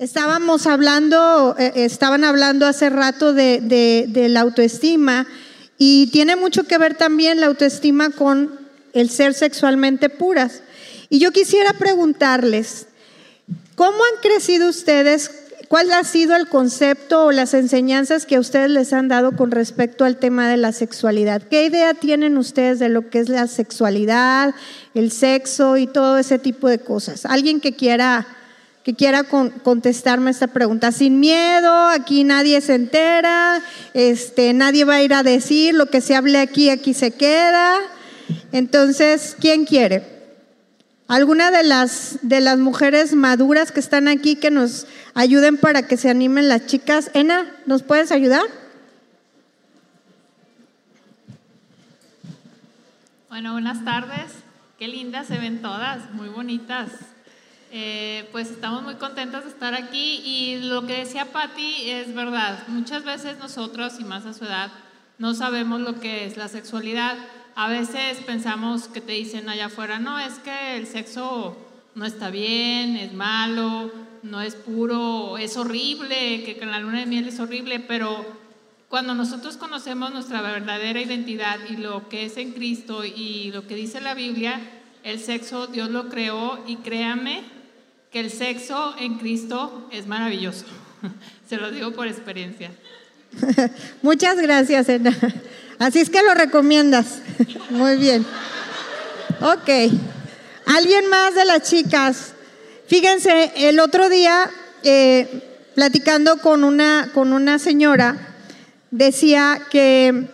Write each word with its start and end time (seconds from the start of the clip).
Estábamos 0.00 0.66
hablando, 0.66 1.54
eh, 1.58 1.72
estaban 1.74 2.24
hablando 2.24 2.64
hace 2.64 2.88
rato 2.88 3.34
de, 3.34 3.60
de 3.60 4.28
la 4.30 4.40
autoestima 4.40 5.26
y 5.76 6.06
tiene 6.06 6.36
mucho 6.36 6.64
que 6.64 6.78
ver 6.78 6.94
también 6.94 7.38
la 7.38 7.48
autoestima 7.48 8.08
con 8.08 8.58
el 8.94 9.10
ser 9.10 9.34
sexualmente 9.34 10.08
puras. 10.08 10.62
Y 11.10 11.18
yo 11.18 11.32
quisiera 11.32 11.74
preguntarles, 11.74 12.86
¿cómo 13.74 13.98
han 13.98 14.22
crecido 14.22 14.70
ustedes 14.70 15.32
¿Cuál 15.70 15.92
ha 15.92 16.02
sido 16.02 16.34
el 16.34 16.48
concepto 16.48 17.26
o 17.26 17.30
las 17.30 17.54
enseñanzas 17.54 18.26
que 18.26 18.34
a 18.34 18.40
ustedes 18.40 18.70
les 18.70 18.92
han 18.92 19.06
dado 19.06 19.36
con 19.36 19.52
respecto 19.52 20.04
al 20.04 20.16
tema 20.16 20.48
de 20.48 20.56
la 20.56 20.72
sexualidad? 20.72 21.42
¿Qué 21.42 21.64
idea 21.64 21.94
tienen 21.94 22.38
ustedes 22.38 22.80
de 22.80 22.88
lo 22.88 23.08
que 23.08 23.20
es 23.20 23.28
la 23.28 23.46
sexualidad, 23.46 24.52
el 24.94 25.12
sexo 25.12 25.76
y 25.76 25.86
todo 25.86 26.18
ese 26.18 26.40
tipo 26.40 26.68
de 26.68 26.80
cosas? 26.80 27.24
¿Alguien 27.24 27.60
que 27.60 27.76
quiera, 27.76 28.26
que 28.84 28.94
quiera 28.94 29.24
contestarme 29.24 30.30
esta 30.30 30.48
pregunta? 30.48 30.92
Sin 30.92 31.20
miedo, 31.20 31.88
aquí 31.88 32.24
nadie 32.24 32.60
se 32.60 32.74
entera, 32.74 33.62
este, 33.94 34.52
nadie 34.52 34.84
va 34.84 34.94
a 34.94 35.02
ir 35.02 35.14
a 35.14 35.22
decir 35.22 35.74
lo 35.74 35.86
que 35.86 36.00
se 36.00 36.14
hable 36.14 36.38
aquí, 36.38 36.70
aquí 36.70 36.94
se 36.94 37.10
queda. 37.10 37.78
Entonces, 38.52 39.36
¿quién 39.38 39.64
quiere? 39.64 40.20
alguna 41.10 41.50
de 41.50 41.64
las, 41.64 42.20
de 42.22 42.40
las 42.40 42.56
mujeres 42.56 43.14
maduras 43.14 43.72
que 43.72 43.80
están 43.80 44.06
aquí 44.06 44.36
que 44.36 44.52
nos 44.52 44.86
ayuden 45.14 45.56
para 45.56 45.82
que 45.88 45.96
se 45.96 46.08
animen 46.08 46.48
las 46.48 46.66
chicas. 46.66 47.10
Ena, 47.14 47.50
¿nos 47.66 47.82
puedes 47.82 48.12
ayudar? 48.12 48.44
Bueno, 53.28 53.54
buenas 53.54 53.84
tardes. 53.84 54.30
Qué 54.78 54.86
lindas 54.86 55.26
se 55.26 55.36
ven 55.38 55.60
todas, 55.62 56.12
muy 56.12 56.28
bonitas. 56.28 56.90
Eh, 57.72 58.28
pues 58.32 58.50
estamos 58.50 58.82
muy 58.82 58.96
contentas 58.96 59.44
de 59.44 59.50
estar 59.50 59.74
aquí 59.74 60.22
y 60.24 60.56
lo 60.62 60.86
que 60.86 60.98
decía 60.98 61.32
Patti 61.32 61.90
es 61.90 62.14
verdad. 62.14 62.66
Muchas 62.68 63.04
veces 63.04 63.38
nosotros, 63.38 64.00
y 64.00 64.04
más 64.04 64.26
a 64.26 64.34
su 64.34 64.44
edad, 64.44 64.72
no 65.18 65.34
sabemos 65.34 65.80
lo 65.80 66.00
que 66.00 66.26
es 66.26 66.36
la 66.36 66.48
sexualidad 66.48 67.16
a 67.54 67.68
veces 67.68 68.18
pensamos 68.24 68.88
que 68.88 69.00
te 69.00 69.12
dicen 69.12 69.48
allá 69.48 69.66
afuera, 69.66 69.98
no, 69.98 70.18
es 70.18 70.38
que 70.38 70.76
el 70.76 70.86
sexo 70.86 71.56
no 71.94 72.06
está 72.06 72.30
bien, 72.30 72.96
es 72.96 73.12
malo, 73.12 73.92
no 74.22 74.40
es 74.40 74.54
puro, 74.54 75.36
es 75.36 75.56
horrible, 75.56 76.42
que 76.44 76.56
con 76.58 76.70
la 76.70 76.80
luna 76.80 77.00
de 77.00 77.06
miel 77.06 77.28
es 77.28 77.40
horrible, 77.40 77.80
pero 77.80 78.24
cuando 78.88 79.14
nosotros 79.14 79.56
conocemos 79.56 80.12
nuestra 80.12 80.40
verdadera 80.40 81.00
identidad 81.00 81.58
y 81.68 81.76
lo 81.76 82.08
que 82.08 82.24
es 82.24 82.36
en 82.36 82.52
Cristo 82.52 83.04
y 83.04 83.50
lo 83.52 83.66
que 83.66 83.74
dice 83.74 84.00
la 84.00 84.14
Biblia, 84.14 84.58
el 85.02 85.20
sexo 85.20 85.66
Dios 85.66 85.90
lo 85.90 86.08
creó 86.08 86.64
y 86.66 86.76
créame 86.76 87.42
que 88.10 88.20
el 88.20 88.30
sexo 88.30 88.94
en 88.98 89.18
Cristo 89.18 89.88
es 89.92 90.06
maravilloso. 90.06 90.64
Se 91.48 91.56
lo 91.56 91.70
digo 91.70 91.92
por 91.92 92.08
experiencia. 92.08 92.70
Muchas 94.02 94.36
gracias, 94.38 94.88
Ena. 94.88 95.16
Así 95.78 96.00
es 96.00 96.10
que 96.10 96.22
lo 96.22 96.34
recomiendas. 96.34 97.20
Muy 97.70 97.96
bien. 97.96 98.26
Ok. 99.40 99.92
¿Alguien 100.66 101.08
más 101.08 101.34
de 101.34 101.44
las 101.44 101.62
chicas? 101.62 102.34
Fíjense, 102.86 103.52
el 103.56 103.78
otro 103.78 104.08
día, 104.08 104.50
eh, 104.82 105.68
platicando 105.76 106.38
con 106.38 106.64
una, 106.64 107.10
con 107.14 107.32
una 107.32 107.60
señora, 107.60 108.36
decía 108.90 109.62
que, 109.70 110.26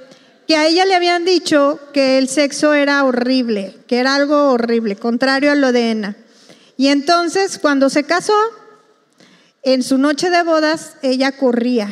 que 0.49 0.57
a 0.57 0.67
ella 0.67 0.87
le 0.87 0.95
habían 0.95 1.27
dicho 1.27 1.79
que 1.93 2.17
el 2.17 2.29
sexo 2.29 2.73
era 2.73 3.05
horrible, 3.05 3.77
que 3.87 3.99
era 3.99 4.15
algo 4.15 4.51
horrible, 4.51 4.97
contrario 4.97 5.53
a 5.53 5.55
lo 5.55 5.73
de 5.73 5.91
Ena. 5.91 6.17
Y 6.77 6.89
entonces, 6.89 7.59
cuando 7.59 7.91
se 7.91 8.05
casó, 8.05 8.35
en 9.63 9.83
su 9.83 9.99
noche 9.99 10.31
de 10.31 10.43
bodas, 10.43 10.97
ella 11.03 11.33
corría 11.33 11.89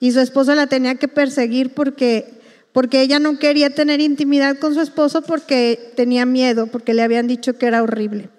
y 0.00 0.12
su 0.12 0.20
esposo 0.20 0.54
la 0.54 0.66
tenía 0.66 0.94
que 0.96 1.08
perseguir 1.08 1.74
porque 1.74 2.34
porque 2.74 3.02
ella 3.02 3.20
no 3.20 3.38
quería 3.38 3.70
tener 3.70 4.00
intimidad 4.00 4.58
con 4.58 4.74
su 4.74 4.80
esposo 4.80 5.22
porque 5.22 5.92
tenía 5.94 6.26
miedo, 6.26 6.66
porque 6.66 6.92
le 6.92 7.02
habían 7.02 7.28
dicho 7.28 7.56
que 7.56 7.66
era 7.66 7.84
horrible. 7.84 8.30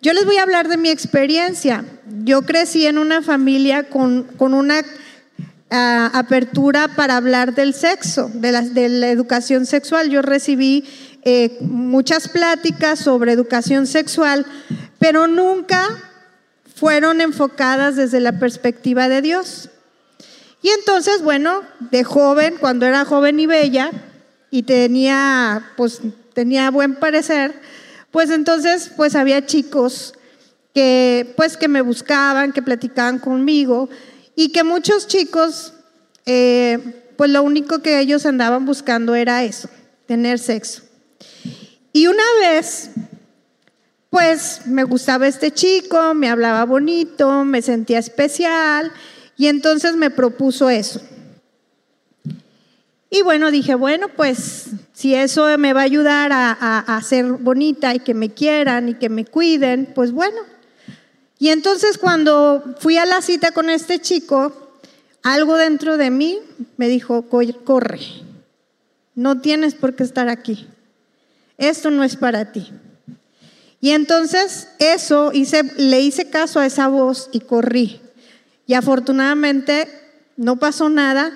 Yo 0.00 0.12
les 0.12 0.24
voy 0.24 0.36
a 0.36 0.44
hablar 0.44 0.68
de 0.68 0.76
mi 0.76 0.90
experiencia. 0.90 1.84
Yo 2.22 2.42
crecí 2.42 2.86
en 2.86 2.98
una 2.98 3.20
familia 3.20 3.88
con, 3.88 4.28
una 4.38 4.84
ah, 5.70 6.10
apertura 6.14 6.86
para 6.94 7.16
hablar 7.16 7.52
del 7.56 7.74
sexo, 7.74 8.30
de 8.32 8.52
la, 8.52 8.62
de 8.62 8.88
la 8.88 9.10
educación 9.10 9.66
sexual. 9.66 10.08
Yo 10.08 10.22
recibí 10.22 10.84
eh, 11.24 11.58
muchas 11.60 12.28
pláticas 12.28 13.00
sobre 13.00 13.32
educación 13.32 13.88
sexual, 13.88 14.46
pero 14.98 15.26
nunca 15.26 15.86
fueron 16.74 17.20
enfocadas 17.20 17.96
desde 17.96 18.20
la 18.20 18.38
perspectiva 18.38 19.08
de 19.08 19.22
Dios. 19.22 19.70
Y 20.62 20.70
entonces, 20.70 21.22
bueno, 21.22 21.62
de 21.90 22.04
joven, 22.04 22.56
cuando 22.58 22.86
era 22.86 23.04
joven 23.04 23.38
y 23.38 23.46
bella 23.46 23.90
y 24.50 24.64
tenía, 24.64 25.72
pues, 25.76 26.00
tenía 26.34 26.70
buen 26.70 26.96
parecer, 26.96 27.60
pues 28.10 28.30
entonces, 28.30 28.90
pues 28.96 29.14
había 29.14 29.46
chicos 29.46 30.14
que, 30.74 31.32
pues, 31.36 31.56
que 31.56 31.68
me 31.68 31.80
buscaban, 31.80 32.52
que 32.52 32.62
platicaban 32.62 33.18
conmigo 33.18 33.88
y 34.34 34.50
que 34.50 34.64
muchos 34.64 35.06
chicos, 35.06 35.74
eh, 36.26 37.04
pues 37.16 37.30
lo 37.30 37.42
único 37.42 37.80
que 37.80 37.98
ellos 38.00 38.26
andaban 38.26 38.66
buscando 38.66 39.14
era 39.14 39.44
eso, 39.44 39.68
tener 40.06 40.38
sexo. 40.38 40.82
Y 41.92 42.06
una 42.06 42.22
vez, 42.40 42.90
pues 44.10 44.66
me 44.66 44.84
gustaba 44.84 45.26
este 45.26 45.50
chico, 45.50 46.14
me 46.14 46.28
hablaba 46.28 46.64
bonito, 46.64 47.44
me 47.44 47.62
sentía 47.62 47.98
especial 47.98 48.92
y 49.36 49.48
entonces 49.48 49.96
me 49.96 50.10
propuso 50.10 50.70
eso. 50.70 51.00
Y 53.10 53.22
bueno, 53.22 53.50
dije, 53.50 53.74
bueno, 53.74 54.08
pues 54.08 54.66
si 54.92 55.14
eso 55.14 55.56
me 55.58 55.72
va 55.72 55.80
a 55.80 55.84
ayudar 55.84 56.30
a, 56.32 57.00
ser 57.02 57.24
bonita 57.24 57.94
y 57.94 58.00
que 58.00 58.12
me 58.12 58.30
quieran 58.30 58.90
y 58.90 58.94
que 58.94 59.08
me 59.08 59.24
cuiden, 59.24 59.92
pues 59.94 60.12
bueno. 60.12 60.38
Y 61.38 61.48
entonces 61.48 61.96
cuando 61.96 62.76
fui 62.80 62.98
a 62.98 63.06
la 63.06 63.22
cita 63.22 63.52
con 63.52 63.70
este 63.70 64.00
chico, 64.00 64.72
algo 65.22 65.56
dentro 65.56 65.96
de 65.96 66.10
mí 66.10 66.38
me 66.76 66.88
dijo, 66.88 67.22
corre, 67.28 68.00
no 69.14 69.40
tienes 69.40 69.74
por 69.74 69.94
qué 69.94 70.02
estar 70.02 70.28
aquí, 70.28 70.66
esto 71.56 71.90
no 71.90 72.04
es 72.04 72.16
para 72.16 72.52
ti. 72.52 72.70
Y 73.80 73.90
entonces 73.90 74.68
eso 74.78 75.32
le 75.32 76.00
hice 76.00 76.30
caso 76.30 76.60
a 76.60 76.66
esa 76.66 76.88
voz 76.88 77.28
y 77.32 77.40
corrí. 77.40 78.00
Y 78.66 78.74
afortunadamente 78.74 79.88
no 80.36 80.56
pasó 80.56 80.88
nada 80.88 81.32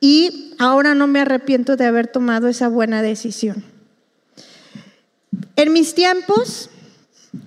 y 0.00 0.54
ahora 0.58 0.94
no 0.94 1.06
me 1.06 1.20
arrepiento 1.20 1.76
de 1.76 1.86
haber 1.86 2.08
tomado 2.08 2.48
esa 2.48 2.68
buena 2.68 3.02
decisión. 3.02 3.64
En 5.56 5.72
mis 5.72 5.94
tiempos, 5.94 6.70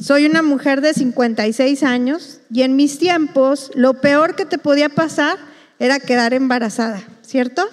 soy 0.01 0.25
una 0.25 0.41
mujer 0.41 0.81
de 0.81 0.93
56 0.93 1.83
años 1.83 2.39
y 2.51 2.61
en 2.61 2.75
mis 2.75 2.99
tiempos 2.99 3.71
lo 3.75 3.95
peor 3.95 4.35
que 4.35 4.45
te 4.45 4.57
podía 4.57 4.89
pasar 4.89 5.37
era 5.79 5.99
quedar 5.99 6.33
embarazada, 6.33 7.01
¿cierto? 7.21 7.67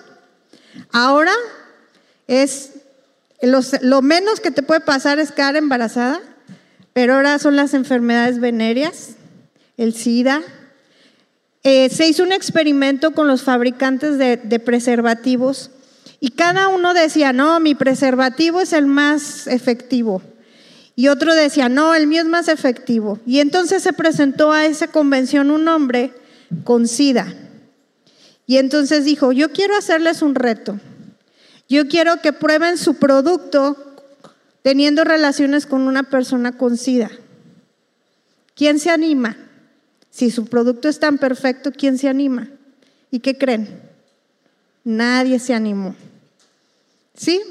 Ahora 0.93 1.33
es 2.27 2.73
lo 3.41 4.03
menos 4.03 4.41
que 4.41 4.51
te 4.51 4.63
puede 4.63 4.81
pasar 4.81 5.19
es 5.19 5.33
quedar 5.33 5.57
embarazada, 5.57 6.21
pero 6.95 7.17
ahora 7.17 7.39
son 7.39 7.57
las 7.57 7.75
enfermedades 7.75 8.41
venéreas, 8.41 9.17
el 9.77 9.93
SIDA, 9.95 10.41
eh, 11.65 11.91
se 11.91 12.07
hizo 12.07 12.23
un 12.23 12.33
experimento 12.33 13.11
con 13.13 13.27
los 13.27 13.43
fabricantes 13.43 14.17
de, 14.17 14.61
preservativos 14.61 15.71
y 16.21 16.31
cada 16.31 16.69
uno 16.69 16.95
decía, 16.95 17.33
no, 17.33 17.59
mi 17.59 17.75
preservativo 17.75 18.61
es 18.61 18.73
el 18.73 18.87
más 18.87 19.47
efectivo. 19.47 20.23
Y 20.95 21.09
otro 21.09 21.35
decía, 21.35 21.69
no, 21.69 21.95
el 21.95 22.07
mío 22.07 22.23
es 22.23 22.29
más 22.29 22.49
efectivo. 22.49 23.19
Y 23.27 23.41
entonces 23.41 23.83
se 23.83 23.93
presentó 23.93 24.53
a 24.53 24.65
esa 24.65 24.87
convención 24.87 25.51
un 25.51 25.67
hombre 25.67 26.13
con 26.63 26.87
SIDA. 26.87 27.35
Y 28.47 28.59
entonces 28.59 29.05
dijo, 29.05 29.33
yo 29.33 29.51
quiero 29.51 29.77
hacerles 29.77 30.23
un 30.23 30.35
reto. 30.37 30.79
Yo 31.69 31.89
quiero 31.89 32.21
que 32.21 32.33
prueben 32.33 32.79
su 32.79 32.95
producto 32.95 33.94
teniendo 34.65 35.05
relaciones 35.05 35.67
con 35.67 35.83
una 35.83 36.05
persona 36.05 36.57
con 36.57 36.79
SIDA. 36.79 37.11
¿Quién 38.57 38.79
se 38.79 38.89
anima? 38.89 39.37
Si 40.09 40.31
su 40.31 40.47
producto 40.47 40.89
es 40.89 40.99
tan 40.99 41.19
perfecto, 41.19 41.71
¿quién 41.71 41.99
se 41.99 42.09
anima? 42.09 42.49
¿Y 43.11 43.21
qué 43.21 43.37
creen? 43.37 43.79
Nadie 44.83 45.39
se 45.39 45.53
animó. 45.53 45.95
¿Sí? 47.15 47.43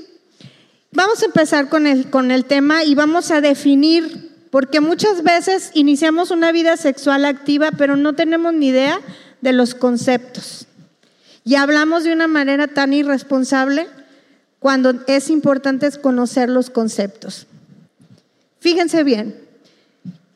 Vamos 0.92 1.22
a 1.22 1.26
empezar 1.28 1.70
con 1.70 1.86
el, 1.86 2.10
con 2.10 2.32
el 2.32 2.46
tema 2.46 2.84
y 2.84 2.96
vamos 2.96 3.30
a 3.30 3.42
definir, 3.42 4.32
porque 4.50 4.82
muchas 4.82 5.22
veces 5.22 5.70
iniciamos 5.76 6.32
una 6.32 6.52
vida 6.52 6.78
sexual 6.78 7.26
activa, 7.26 7.70
pero 7.78 7.96
no 7.96 8.14
tenemos 8.14 8.56
ni 8.56 8.70
idea 8.70 9.00
de 9.42 9.54
los 9.54 9.76
conceptos. 9.76 10.66
Y 11.46 11.56
hablamos 11.56 12.06
de 12.06 12.14
una 12.14 12.28
manera 12.28 12.68
tan 12.68 12.92
irresponsable 12.92 13.88
cuando 14.64 14.94
es 15.08 15.30
importante 15.30 15.92
conocer 16.00 16.50
los 16.50 16.70
conceptos. 16.70 17.48
Fíjense 18.62 19.04
bien, 19.04 19.38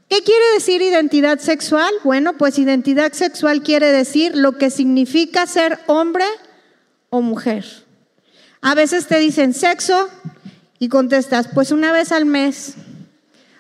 ¿Qué 0.10 0.22
quiere 0.22 0.46
decir 0.54 0.82
identidad 0.82 1.40
sexual? 1.40 1.94
Bueno, 2.04 2.38
pues 2.38 2.60
identidad 2.60 3.12
sexual 3.12 3.62
quiere 3.62 3.92
decir 3.92 4.36
lo 4.38 4.58
que 4.58 4.70
significa 4.70 5.46
ser 5.48 5.80
hombre 5.88 6.24
o 7.10 7.22
mujer. 7.22 7.66
A 8.62 8.74
veces 8.74 9.08
te 9.08 9.18
dicen 9.18 9.54
sexo 9.54 10.10
y 10.80 10.88
contestas, 10.88 11.50
pues 11.54 11.72
una 11.72 11.92
vez 11.92 12.14
al 12.14 12.26
mes 12.26 12.76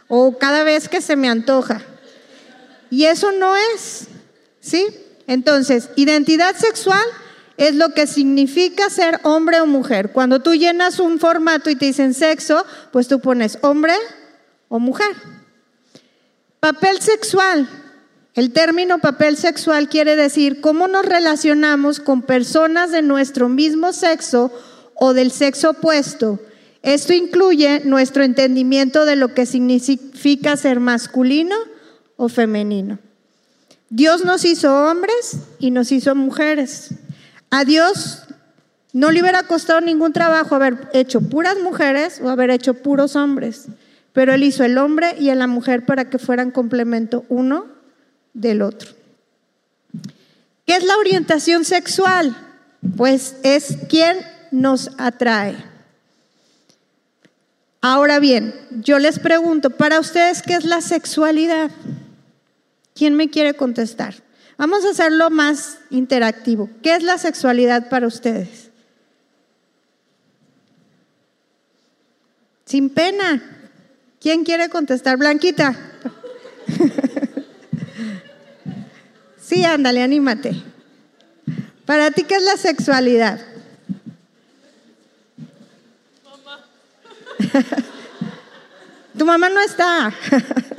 o 0.07 0.37
cada 0.37 0.63
vez 0.63 0.87
que 0.87 1.01
se 1.01 1.17
me 1.17 1.27
antoja. 1.27 1.81
Y 2.89 3.05
eso 3.05 3.33
no 3.33 3.55
es, 3.73 4.07
¿sí? 4.61 4.85
Entonces, 5.27 5.89
identidad 5.97 6.55
sexual 6.55 7.03
es 7.57 7.75
lo 7.75 7.89
que 7.89 8.05
significa 8.05 8.89
ser 8.89 9.19
hombre 9.23 9.59
o 9.59 9.65
mujer. 9.65 10.11
Cuando 10.11 10.41
tú 10.41 10.53
llenas 10.53 10.99
un 10.99 11.19
formato 11.19 11.69
y 11.69 11.75
te 11.75 11.87
dicen 11.87 12.13
sexo, 12.13 12.65
pues 12.91 13.07
tú 13.07 13.19
pones 13.19 13.57
hombre 13.61 13.93
o 14.69 14.79
mujer. 14.79 15.15
Papel 16.59 17.01
sexual. 17.01 17.67
El 18.35 18.53
término 18.53 18.99
papel 18.99 19.35
sexual 19.35 19.89
quiere 19.89 20.15
decir 20.15 20.61
cómo 20.61 20.87
nos 20.87 21.05
relacionamos 21.05 21.99
con 21.99 22.21
personas 22.21 22.91
de 22.91 23.01
nuestro 23.01 23.49
mismo 23.49 23.91
sexo 23.93 24.51
o 24.93 25.15
del 25.15 25.31
sexo 25.31 25.71
opuesto. 25.71 26.39
Esto 26.83 27.13
incluye 27.13 27.81
nuestro 27.83 28.23
entendimiento 28.23 29.05
de 29.05 29.15
lo 29.15 29.33
que 29.33 29.47
significa 29.47 30.55
ser 30.55 30.79
masculino 30.79 31.55
o 32.15 32.29
femenino. 32.29 32.99
Dios 33.89 34.23
nos 34.23 34.45
hizo 34.45 34.87
hombres 34.87 35.37
y 35.59 35.71
nos 35.71 35.91
hizo 35.91 36.13
mujeres. 36.13 36.89
A 37.49 37.63
Dios 37.63 38.23
no 38.93 39.11
le 39.11 39.21
hubiera 39.21 39.43
costado 39.43 39.81
ningún 39.81 40.13
trabajo 40.13 40.55
haber 40.55 40.89
hecho 40.93 41.21
puras 41.21 41.57
mujeres 41.59 42.19
o 42.21 42.29
haber 42.29 42.49
hecho 42.49 42.73
puros 42.75 43.15
hombres, 43.15 43.67
pero 44.13 44.33
Él 44.33 44.43
hizo 44.43 44.63
el 44.63 44.77
hombre 44.77 45.15
y 45.19 45.29
a 45.29 45.35
la 45.35 45.47
mujer 45.47 45.85
para 45.85 46.09
que 46.09 46.17
fueran 46.17 46.51
complemento 46.51 47.25
uno 47.29 47.67
del 48.33 48.61
otro. 48.61 48.91
¿Qué 50.65 50.75
es 50.75 50.83
la 50.83 50.97
orientación 50.97 51.63
sexual? 51.63 52.35
Pues 52.97 53.35
es 53.43 53.77
quien 53.87 54.17
nos 54.51 54.91
atrae. 54.97 55.55
Ahora 57.81 58.19
bien, 58.19 58.53
yo 58.71 58.99
les 58.99 59.19
pregunto, 59.19 59.69
para 59.69 59.99
ustedes, 59.99 60.41
¿qué 60.41 60.55
es 60.55 60.65
la 60.65 60.81
sexualidad? 60.81 61.71
¿Quién 62.95 63.15
me 63.15 63.29
quiere 63.29 63.53
contestar? 63.53 64.15
Vamos 64.57 64.85
a 64.85 64.89
hacerlo 64.89 65.29
más 65.29 65.77
interactivo. 65.91 66.69
¿Qué 66.81 66.95
es 66.95 67.03
la 67.03 67.19
sexualidad 67.19 67.89
para 67.89 68.07
ustedes? 68.07 68.71
Sin 72.65 72.89
pena. 72.89 73.41
¿Quién 74.19 74.43
quiere 74.43 74.69
contestar? 74.69 75.17
Blanquita. 75.17 75.75
sí, 79.39 79.63
ándale, 79.63 80.01
anímate. 80.01 80.63
Para 81.85 82.09
ti, 82.11 82.23
¿qué 82.23 82.35
es 82.35 82.43
la 82.43 82.57
sexualidad? 82.57 83.39
Mamá. 86.23 86.65
tu 89.17 89.25
mamá 89.25 89.49
no 89.49 89.61
está. 89.61 90.11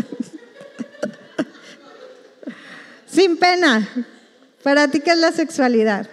Sin 3.18 3.36
pena. 3.36 4.06
¿Para 4.62 4.86
ti 4.86 5.00
qué 5.00 5.10
es 5.10 5.18
la 5.18 5.32
sexualidad? 5.32 6.08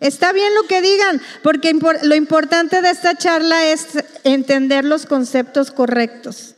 Está 0.00 0.32
bien 0.32 0.54
lo 0.54 0.62
que 0.62 0.80
digan, 0.80 1.20
porque 1.42 1.78
lo 2.04 2.14
importante 2.14 2.80
de 2.80 2.88
esta 2.88 3.18
charla 3.18 3.66
es 3.66 3.88
entender 4.24 4.86
los 4.86 5.04
conceptos 5.04 5.70
correctos. 5.70 6.54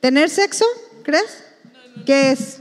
¿Tener 0.00 0.28
sexo? 0.28 0.64
¿Crees? 1.04 1.44
¿Qué 2.04 2.32
es? 2.32 2.58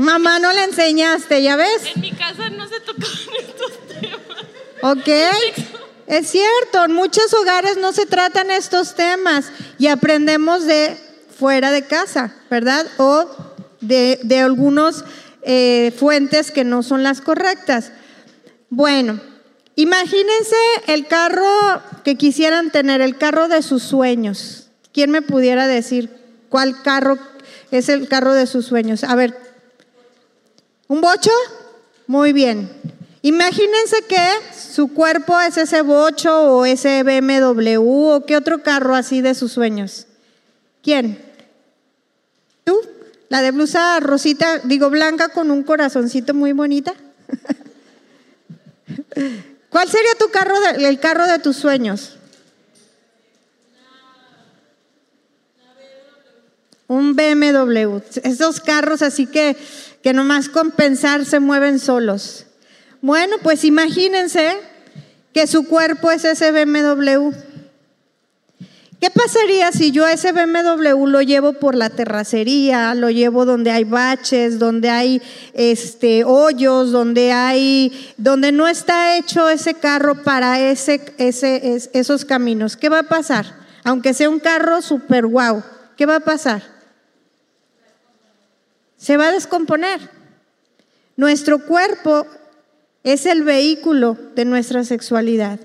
Mamá, 0.00 0.38
no 0.38 0.50
le 0.54 0.64
enseñaste, 0.64 1.42
¿ya 1.42 1.56
ves? 1.56 1.82
En 1.94 2.00
mi 2.00 2.12
casa 2.12 2.48
no 2.48 2.66
se 2.66 2.80
tocaban 2.80 3.18
estos 3.38 3.86
temas. 3.86 4.20
Ok. 4.80 5.08
Es 6.06 6.30
cierto, 6.30 6.86
en 6.86 6.92
muchos 6.92 7.34
hogares 7.34 7.76
no 7.76 7.92
se 7.92 8.06
tratan 8.06 8.50
estos 8.50 8.94
temas 8.94 9.52
y 9.78 9.88
aprendemos 9.88 10.64
de 10.64 10.96
fuera 11.38 11.70
de 11.70 11.82
casa, 11.82 12.34
¿verdad? 12.48 12.86
O 12.96 13.28
de, 13.82 14.18
de 14.22 14.40
algunas 14.40 15.04
eh, 15.42 15.92
fuentes 15.98 16.50
que 16.50 16.64
no 16.64 16.82
son 16.82 17.02
las 17.02 17.20
correctas. 17.20 17.92
Bueno, 18.70 19.20
imagínense 19.76 20.56
el 20.86 21.08
carro 21.08 21.82
que 22.04 22.16
quisieran 22.16 22.70
tener, 22.70 23.02
el 23.02 23.18
carro 23.18 23.48
de 23.48 23.60
sus 23.60 23.82
sueños. 23.82 24.70
¿Quién 24.94 25.10
me 25.10 25.20
pudiera 25.20 25.66
decir 25.66 26.08
cuál 26.48 26.80
carro 26.82 27.18
es 27.70 27.90
el 27.90 28.08
carro 28.08 28.32
de 28.32 28.46
sus 28.46 28.64
sueños? 28.64 29.04
A 29.04 29.14
ver, 29.14 29.49
¿Un 30.90 31.00
bocho? 31.00 31.30
Muy 32.08 32.32
bien. 32.32 32.68
Imagínense 33.22 34.02
que 34.08 34.28
su 34.52 34.92
cuerpo 34.92 35.38
es 35.38 35.56
ese 35.56 35.82
bocho 35.82 36.56
o 36.56 36.66
ese 36.66 37.04
BMW 37.04 38.12
o 38.12 38.26
qué 38.26 38.36
otro 38.36 38.64
carro 38.64 38.96
así 38.96 39.20
de 39.20 39.36
sus 39.36 39.52
sueños. 39.52 40.08
¿Quién? 40.82 41.22
¿Tú? 42.64 42.76
La 43.28 43.40
de 43.40 43.52
blusa 43.52 44.00
rosita, 44.00 44.58
digo 44.64 44.90
blanca 44.90 45.28
con 45.28 45.52
un 45.52 45.62
corazoncito 45.62 46.34
muy 46.34 46.50
bonita. 46.50 46.92
¿Cuál 49.70 49.88
sería 49.88 50.14
tu 50.18 50.28
carro, 50.30 50.56
el 50.76 50.98
carro 50.98 51.28
de 51.28 51.38
tus 51.38 51.54
sueños? 51.54 52.16
Un 56.88 57.14
BMW. 57.14 58.00
Esos 58.24 58.58
carros 58.58 59.02
así 59.02 59.28
que 59.28 59.56
que 60.02 60.12
nomás 60.12 60.48
con 60.48 60.70
pensar 60.70 61.24
se 61.24 61.40
mueven 61.40 61.78
solos. 61.78 62.46
Bueno, 63.02 63.36
pues 63.42 63.64
imagínense 63.64 64.56
que 65.32 65.46
su 65.46 65.66
cuerpo 65.66 66.10
es 66.10 66.24
ese 66.24 66.52
BMW. 66.52 67.30
¿Qué 69.00 69.08
pasaría 69.08 69.72
si 69.72 69.92
yo 69.92 70.06
ese 70.06 70.32
BMW 70.32 71.06
lo 71.06 71.22
llevo 71.22 71.54
por 71.54 71.74
la 71.74 71.88
terracería, 71.88 72.94
lo 72.94 73.08
llevo 73.08 73.46
donde 73.46 73.70
hay 73.70 73.84
baches, 73.84 74.58
donde 74.58 74.90
hay 74.90 75.22
este 75.54 76.24
hoyos, 76.24 76.92
donde 76.92 77.32
hay 77.32 78.12
donde 78.18 78.52
no 78.52 78.68
está 78.68 79.16
hecho 79.16 79.48
ese 79.48 79.72
carro 79.72 80.22
para 80.22 80.60
ese, 80.60 81.14
ese, 81.16 81.80
esos 81.94 82.26
caminos? 82.26 82.76
¿Qué 82.76 82.90
va 82.90 82.98
a 82.98 83.04
pasar? 83.04 83.46
Aunque 83.84 84.12
sea 84.12 84.28
un 84.28 84.38
carro 84.38 84.82
super 84.82 85.26
guau, 85.26 85.62
¿qué 85.96 86.04
va 86.04 86.16
a 86.16 86.20
pasar? 86.20 86.79
Se 89.00 89.16
va 89.16 89.28
a 89.28 89.32
descomponer. 89.32 89.98
Nuestro 91.16 91.64
cuerpo 91.64 92.26
es 93.02 93.24
el 93.24 93.42
vehículo 93.42 94.16
de 94.36 94.44
nuestra 94.44 94.84
sexualidad. 94.84 95.58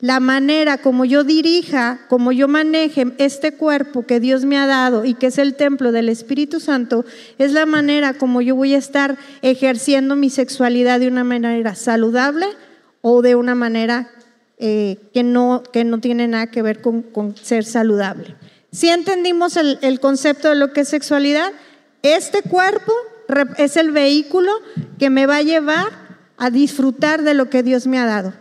La 0.00 0.20
manera 0.20 0.76
como 0.76 1.06
yo 1.06 1.24
dirija, 1.24 2.00
como 2.08 2.30
yo 2.30 2.46
maneje 2.46 3.06
este 3.16 3.54
cuerpo 3.54 4.04
que 4.04 4.20
Dios 4.20 4.44
me 4.44 4.58
ha 4.58 4.66
dado 4.66 5.06
y 5.06 5.14
que 5.14 5.28
es 5.28 5.38
el 5.38 5.54
templo 5.54 5.92
del 5.92 6.10
Espíritu 6.10 6.60
Santo, 6.60 7.06
es 7.38 7.52
la 7.52 7.64
manera 7.64 8.12
como 8.12 8.42
yo 8.42 8.54
voy 8.54 8.74
a 8.74 8.78
estar 8.78 9.16
ejerciendo 9.40 10.14
mi 10.14 10.28
sexualidad 10.28 11.00
de 11.00 11.08
una 11.08 11.24
manera 11.24 11.74
saludable 11.74 12.46
o 13.00 13.22
de 13.22 13.34
una 13.34 13.54
manera 13.54 14.10
eh, 14.58 14.98
que, 15.14 15.22
no, 15.22 15.62
que 15.72 15.84
no 15.84 16.00
tiene 16.00 16.28
nada 16.28 16.50
que 16.50 16.60
ver 16.60 16.82
con, 16.82 17.34
ser 17.40 17.64
saludable. 17.64 18.34
Si 18.72 18.88
entendimos 18.88 19.56
el, 19.56 19.78
el 19.80 20.00
concepto 20.00 20.50
de 20.50 20.56
lo 20.56 20.74
que 20.74 20.82
es 20.82 20.88
sexualidad, 20.88 21.50
este 22.04 22.42
cuerpo 22.42 22.92
es 23.56 23.76
el 23.76 23.90
vehículo 23.90 24.52
que 24.98 25.10
me 25.10 25.26
va 25.26 25.36
a 25.36 25.42
llevar 25.42 26.20
a 26.36 26.50
disfrutar 26.50 27.22
de 27.22 27.32
lo 27.34 27.48
que 27.48 27.62
Dios 27.62 27.86
me 27.86 27.98
ha 27.98 28.04
dado. 28.04 28.34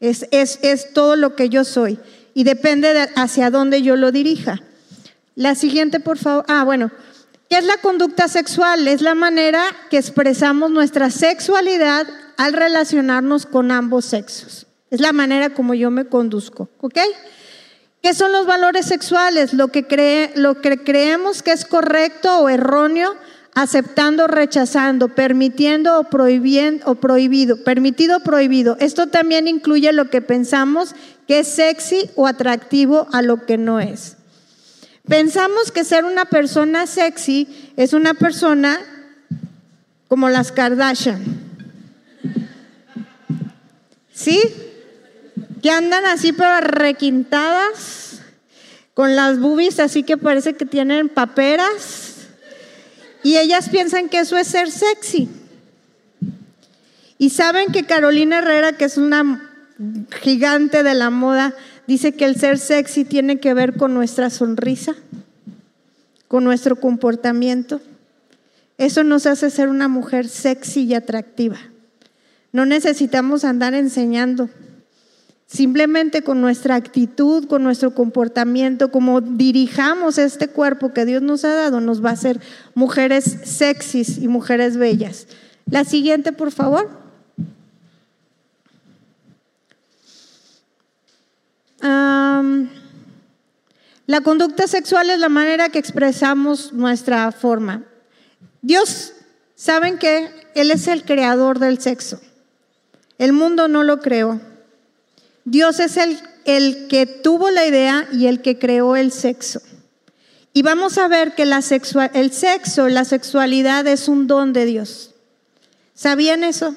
Es, 0.00 0.26
es, 0.32 0.92
todo 0.94 1.14
lo 1.14 1.36
que 1.36 1.48
yo 1.48 1.64
soy 1.64 2.00
y 2.34 2.44
depende 2.44 2.94
de 2.94 3.08
hacia 3.14 3.50
dónde 3.50 3.82
yo 3.82 3.94
lo 3.96 4.10
dirija. 4.10 4.60
La 5.34 5.54
siguiente, 5.54 6.00
por 6.00 6.18
favor. 6.18 6.44
Ah, 6.48 6.64
bueno. 6.64 6.90
¿Qué 7.48 7.58
es 7.58 7.66
la 7.66 7.76
conducta 7.76 8.28
sexual? 8.28 8.88
Es 8.88 9.02
la 9.02 9.14
manera 9.14 9.62
que 9.90 9.98
expresamos 9.98 10.70
nuestra 10.70 11.10
sexualidad 11.10 12.06
al 12.38 12.54
relacionarnos 12.54 13.44
con 13.44 13.70
ambos 13.70 14.06
sexos. 14.06 14.66
Es 14.90 15.00
la 15.00 15.12
manera 15.12 15.50
como 15.50 15.74
yo 15.74 15.90
me 15.90 16.06
conduzco, 16.06 16.70
¿ok? 16.80 16.98
¿Qué 18.02 18.14
son 18.14 18.32
los 18.32 18.46
valores 18.46 18.86
sexuales? 18.86 19.52
Lo 19.52 19.68
que, 19.68 19.86
cree, 19.86 20.32
lo 20.34 20.60
que 20.60 20.82
creemos 20.82 21.42
que 21.42 21.52
es 21.52 21.64
correcto 21.64 22.40
o 22.40 22.48
erróneo, 22.48 23.14
aceptando 23.54 24.26
rechazando, 24.26 25.10
permitiendo 25.10 26.00
o, 26.00 26.04
prohibiendo, 26.04 26.84
o 26.90 26.96
prohibido, 26.96 27.62
permitido 27.62 28.16
o 28.16 28.20
prohibido. 28.20 28.76
Esto 28.80 29.06
también 29.06 29.46
incluye 29.46 29.92
lo 29.92 30.10
que 30.10 30.20
pensamos 30.20 30.96
que 31.28 31.38
es 31.40 31.48
sexy 31.48 32.10
o 32.16 32.26
atractivo 32.26 33.06
a 33.12 33.22
lo 33.22 33.46
que 33.46 33.56
no 33.56 33.78
es. 33.78 34.16
Pensamos 35.06 35.70
que 35.70 35.84
ser 35.84 36.04
una 36.04 36.24
persona 36.24 36.88
sexy 36.88 37.46
es 37.76 37.92
una 37.92 38.14
persona 38.14 38.80
como 40.08 40.28
las 40.28 40.50
Kardashian. 40.50 41.22
¿Sí? 44.12 44.40
Que 45.62 45.70
andan 45.70 46.04
así 46.04 46.32
pero 46.32 46.60
requintadas, 46.60 48.20
con 48.94 49.16
las 49.16 49.38
boobies 49.38 49.80
así 49.80 50.02
que 50.02 50.18
parece 50.18 50.54
que 50.54 50.66
tienen 50.66 51.08
paperas. 51.08 52.26
Y 53.22 53.36
ellas 53.36 53.68
piensan 53.68 54.08
que 54.08 54.18
eso 54.18 54.36
es 54.36 54.48
ser 54.48 54.70
sexy. 54.70 55.28
Y 57.18 57.30
saben 57.30 57.70
que 57.70 57.84
Carolina 57.84 58.38
Herrera, 58.38 58.72
que 58.72 58.84
es 58.84 58.96
una 58.96 59.48
gigante 60.20 60.82
de 60.82 60.94
la 60.94 61.10
moda, 61.10 61.54
dice 61.86 62.12
que 62.12 62.24
el 62.24 62.36
ser 62.36 62.58
sexy 62.58 63.04
tiene 63.04 63.38
que 63.38 63.54
ver 63.54 63.76
con 63.76 63.94
nuestra 63.94 64.28
sonrisa, 64.28 64.96
con 66.26 66.42
nuestro 66.42 66.76
comportamiento. 66.76 67.80
Eso 68.76 69.04
nos 69.04 69.26
hace 69.26 69.50
ser 69.50 69.68
una 69.68 69.86
mujer 69.86 70.28
sexy 70.28 70.82
y 70.82 70.94
atractiva. 70.94 71.58
No 72.50 72.66
necesitamos 72.66 73.44
andar 73.44 73.74
enseñando. 73.74 74.50
Simplemente 75.52 76.22
con 76.22 76.40
nuestra 76.40 76.76
actitud, 76.76 77.46
con 77.46 77.62
nuestro 77.62 77.94
comportamiento, 77.94 78.90
como 78.90 79.20
dirijamos 79.20 80.16
este 80.16 80.48
cuerpo 80.48 80.94
que 80.94 81.04
Dios 81.04 81.20
nos 81.20 81.44
ha 81.44 81.52
dado, 81.52 81.82
nos 81.82 82.02
va 82.02 82.08
a 82.08 82.14
hacer 82.14 82.40
mujeres 82.74 83.40
sexys 83.44 84.16
y 84.16 84.28
mujeres 84.28 84.78
bellas. 84.78 85.26
La 85.70 85.84
siguiente, 85.84 86.32
por 86.32 86.52
favor. 86.52 86.88
la 94.06 94.20
conducta 94.22 94.66
sexual 94.66 95.10
es 95.10 95.18
la 95.18 95.28
manera 95.28 95.68
que 95.68 95.78
expresamos 95.78 96.72
nuestra 96.72 97.30
forma. 97.30 97.82
Dios, 98.62 99.12
¿saben 99.54 99.98
que 99.98 100.30
Él 100.54 100.70
es 100.70 100.86
el 100.86 101.04
creador 101.04 101.58
del 101.58 101.78
sexo. 101.78 102.20
El 103.18 103.32
mundo 103.32 103.68
no 103.68 103.82
lo 103.82 104.00
creó. 104.00 104.40
Dios 105.44 105.80
es 105.80 105.96
el, 105.96 106.18
el 106.44 106.88
que 106.88 107.06
tuvo 107.06 107.50
la 107.50 107.66
idea 107.66 108.08
y 108.12 108.26
el 108.26 108.42
que 108.42 108.58
creó 108.58 108.96
el 108.96 109.12
sexo. 109.12 109.60
Y 110.52 110.62
vamos 110.62 110.98
a 110.98 111.08
ver 111.08 111.34
que 111.34 111.46
la 111.46 111.62
el 112.12 112.32
sexo, 112.32 112.88
la 112.88 113.04
sexualidad 113.04 113.86
es 113.86 114.08
un 114.08 114.26
don 114.26 114.52
de 114.52 114.66
Dios. 114.66 115.14
¿Sabían 115.94 116.44
eso? 116.44 116.76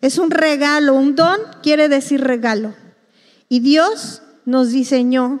Es 0.00 0.18
un 0.18 0.30
regalo. 0.30 0.94
Un 0.94 1.16
don 1.16 1.38
quiere 1.62 1.88
decir 1.88 2.20
regalo. 2.20 2.74
Y 3.48 3.60
Dios 3.60 4.22
nos 4.44 4.70
diseñó 4.70 5.40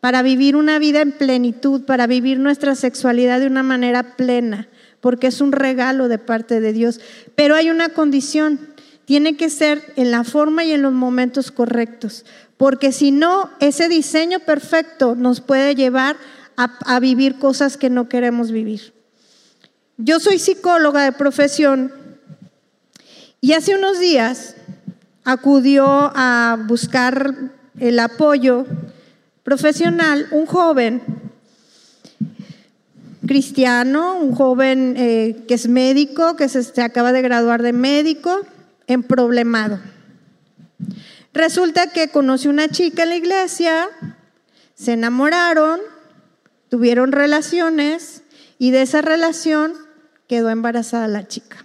para 0.00 0.22
vivir 0.22 0.54
una 0.54 0.78
vida 0.78 1.00
en 1.00 1.12
plenitud, 1.12 1.84
para 1.84 2.06
vivir 2.06 2.38
nuestra 2.38 2.74
sexualidad 2.74 3.40
de 3.40 3.46
una 3.46 3.62
manera 3.62 4.16
plena, 4.16 4.68
porque 5.00 5.28
es 5.28 5.40
un 5.40 5.52
regalo 5.52 6.08
de 6.08 6.18
parte 6.18 6.60
de 6.60 6.72
Dios. 6.72 7.00
Pero 7.34 7.54
hay 7.54 7.70
una 7.70 7.88
condición, 7.88 8.60
tiene 9.06 9.36
que 9.36 9.48
ser 9.48 9.94
en 9.96 10.10
la 10.10 10.24
forma 10.24 10.64
y 10.64 10.72
en 10.72 10.82
los 10.82 10.92
momentos 10.92 11.50
correctos, 11.50 12.26
porque 12.56 12.92
si 12.92 13.12
no, 13.12 13.50
ese 13.60 13.88
diseño 13.88 14.40
perfecto 14.40 15.14
nos 15.14 15.40
puede 15.40 15.74
llevar 15.74 16.16
a, 16.56 17.00
vivir 17.00 17.38
cosas 17.38 17.76
que 17.76 17.90
no 17.90 18.08
queremos 18.08 18.50
vivir. 18.50 18.94
Yo 19.96 20.20
soy 20.20 20.38
psicóloga 20.38 21.04
de 21.04 21.12
profesión 21.12 21.92
y 23.40 23.52
hace 23.52 23.76
unos 23.76 24.00
días 24.00 24.56
acudió 25.24 25.86
a 25.86 26.58
buscar 26.66 27.34
el 27.78 27.98
apoyo 27.98 28.64
profesional 29.42 30.26
un 30.30 30.46
joven 30.46 31.02
cristiano, 33.26 34.18
un 34.18 34.34
joven 34.34 34.94
eh, 34.96 35.44
que 35.46 35.54
es 35.54 35.68
médico, 35.68 36.36
que 36.36 36.48
se, 36.48 36.82
acaba 36.82 37.12
de 37.12 37.22
graduar 37.22 37.62
de 37.62 37.72
médico, 37.72 38.40
en 38.86 39.02
problemado. 39.02 39.80
Resulta 41.32 41.88
que 41.88 42.08
conoció 42.08 42.50
una 42.50 42.68
chica 42.68 43.02
en 43.02 43.10
la 43.10 43.16
iglesia, 43.16 43.88
se 44.74 44.92
enamoraron, 44.92 45.80
tuvieron 46.68 47.12
relaciones 47.12 48.22
y 48.58 48.70
de 48.70 48.82
esa 48.82 49.02
relación 49.02 49.74
quedó 50.28 50.50
embarazada 50.50 51.08
la 51.08 51.26
chica. 51.28 51.64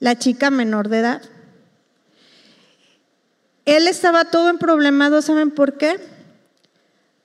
La 0.00 0.18
chica 0.18 0.50
menor 0.50 0.88
de 0.88 0.98
edad. 0.98 1.22
Él 3.64 3.88
estaba 3.88 4.26
todo 4.26 4.48
en 4.50 4.58
problemado, 4.58 5.22
¿saben 5.22 5.50
por 5.50 5.76
qué? 5.76 5.98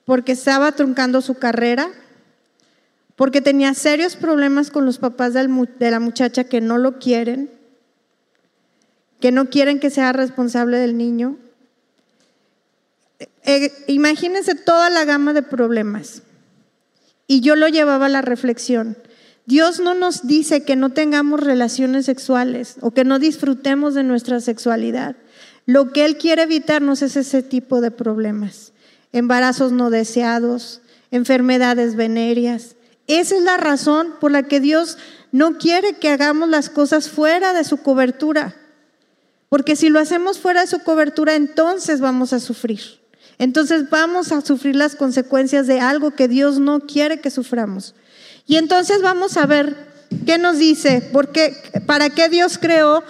Porque 0.04 0.32
estaba 0.32 0.72
truncando 0.72 1.20
su 1.20 1.34
carrera, 1.34 1.88
porque 3.14 3.40
tenía 3.40 3.74
serios 3.74 4.16
problemas 4.16 4.70
con 4.70 4.84
los 4.84 4.98
papás 4.98 5.34
de 5.34 5.90
la 5.90 6.00
muchacha 6.00 6.44
que 6.44 6.60
no 6.60 6.78
lo 6.78 6.98
quieren, 6.98 7.50
que 9.22 9.32
no 9.32 9.48
quieren 9.48 9.78
que 9.78 9.88
sea 9.88 10.12
responsable 10.12 10.78
del 10.78 10.98
niño. 10.98 11.38
Eh, 13.44 13.72
imagínense 13.86 14.56
toda 14.56 14.90
la 14.90 15.04
gama 15.04 15.32
de 15.32 15.42
problemas. 15.42 16.22
Y 17.28 17.40
yo 17.40 17.54
lo 17.54 17.68
llevaba 17.68 18.06
a 18.06 18.08
la 18.10 18.20
reflexión. 18.20 18.98
Dios 19.46 19.78
no 19.78 19.94
nos 19.94 20.26
dice 20.26 20.64
que 20.64 20.74
no 20.74 20.90
tengamos 20.90 21.38
relaciones 21.38 22.04
sexuales 22.06 22.76
o 22.80 22.90
que 22.90 23.04
no 23.04 23.20
disfrutemos 23.20 23.94
de 23.94 24.02
nuestra 24.02 24.40
sexualidad. 24.40 25.14
Lo 25.66 25.92
que 25.92 26.04
Él 26.04 26.18
quiere 26.18 26.42
evitarnos 26.42 27.00
es 27.02 27.14
ese 27.16 27.44
tipo 27.44 27.80
de 27.80 27.92
problemas, 27.92 28.72
embarazos 29.12 29.70
no 29.70 29.90
deseados, 29.90 30.82
enfermedades 31.12 31.94
venéreas. 31.94 32.74
Esa 33.06 33.36
es 33.36 33.42
la 33.42 33.56
razón 33.56 34.14
por 34.20 34.32
la 34.32 34.42
que 34.42 34.58
Dios 34.58 34.98
no 35.30 35.58
quiere 35.58 35.94
que 35.94 36.08
hagamos 36.08 36.48
las 36.48 36.70
cosas 36.70 37.08
fuera 37.08 37.52
de 37.52 37.62
su 37.62 37.78
cobertura. 37.78 38.56
Porque 39.52 39.76
si 39.76 39.90
lo 39.90 40.00
hacemos 40.00 40.38
fuera 40.38 40.62
de 40.62 40.66
su 40.66 40.78
cobertura, 40.78 41.34
entonces 41.34 42.00
vamos 42.00 42.32
a 42.32 42.40
sufrir. 42.40 42.80
Entonces 43.36 43.90
vamos 43.90 44.32
a 44.32 44.40
sufrir 44.40 44.74
las 44.74 44.96
consecuencias 44.96 45.66
de 45.66 45.78
algo 45.78 46.12
que 46.12 46.26
Dios 46.26 46.58
no 46.58 46.80
quiere 46.80 47.20
que 47.20 47.30
suframos. 47.30 47.94
Y 48.46 48.56
entonces 48.56 49.02
vamos 49.02 49.36
a 49.36 49.44
ver 49.44 49.76
qué 50.24 50.38
nos 50.38 50.56
dice, 50.56 51.06
porque 51.12 51.54
para 51.84 52.08
qué 52.08 52.30
Dios 52.30 52.56
creó 52.56 53.04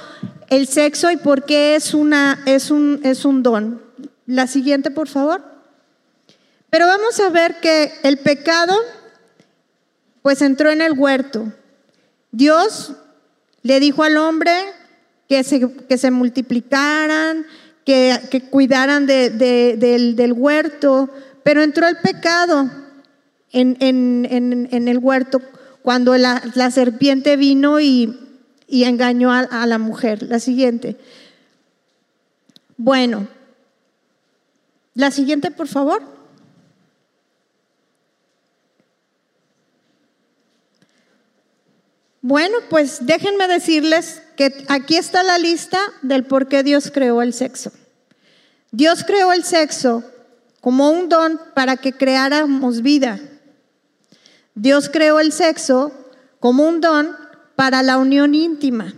el 0.49 0.67
sexo 0.67 1.13
y 1.13 1.17
por 1.17 1.45
qué 1.45 1.77
es, 1.77 1.95
una, 1.95 2.43
es, 2.45 2.73
un, 2.73 2.99
es 3.05 3.25
un 3.25 3.45
don. 3.45 3.81
La 4.27 4.49
siguiente, 4.49 4.91
por 4.91 5.07
favor. 5.07 5.45
Pero 6.71 6.89
vamos 6.89 7.21
a 7.21 7.29
ver 7.29 7.61
que 7.61 7.93
el 8.03 8.19
pecado, 8.19 8.75
pues 10.23 10.43
entró 10.43 10.73
en 10.73 10.81
el 10.81 10.99
huerto. 10.99 11.53
Dios 12.33 12.95
le 13.63 13.79
dijo 13.79 14.03
al 14.03 14.17
hombre 14.17 14.51
que 15.33 15.45
se, 15.45 15.73
que 15.89 15.97
se 15.97 16.11
multiplicaran, 16.11 17.47
que, 17.87 18.21
que 18.31 18.43
cuidaran 18.43 19.07
de, 19.07 19.31
del, 19.31 20.15
del, 20.15 20.33
huerto, 20.35 21.09
pero 21.43 21.63
entró 21.63 21.89
el 21.89 21.97
pecado 21.97 22.71
en, 23.51 23.79
en, 23.81 24.69
en 24.71 24.89
el 24.89 24.99
huerto 24.99 25.41
cuando 25.81 26.15
la, 26.19 26.43
la 26.55 26.71
serpiente 26.71 27.39
vino 27.39 27.81
y, 27.81 28.15
y 28.67 28.85
engañó 28.85 29.33
a, 29.33 29.67
la 29.67 29.79
mujer. 29.79 30.23
La 30.23 30.39
siguiente. 30.39 30.99
Bueno, 32.77 33.27
la 34.93 35.11
siguiente, 35.11 35.51
por 35.51 35.67
favor. 35.67 36.03
Bueno, 42.21 42.59
pues 42.69 43.07
déjenme 43.07 43.49
decirles 43.49 44.23
aquí 44.69 44.97
está 44.97 45.23
la 45.23 45.39
lista 45.39 45.79
del 46.03 46.25
por 46.25 46.49
qué 46.49 46.63
Dios 46.63 46.91
creó 46.93 47.23
el 47.23 47.33
sexo. 47.33 47.73
Dios 48.71 49.05
creó 49.05 49.33
el 49.33 49.45
sexo 49.45 50.03
como 50.61 50.91
un 50.91 51.09
don 51.09 51.41
para 51.55 51.77
que 51.77 51.93
creáramos 51.93 52.83
vida. 52.83 53.21
Dios 54.55 54.89
creó 54.89 55.21
el 55.21 55.33
sexo 55.33 55.93
como 56.41 56.67
un 56.67 56.81
don 56.81 57.17
para 57.57 57.83
la 57.83 57.99
unión 57.99 58.35
íntima. 58.35 58.95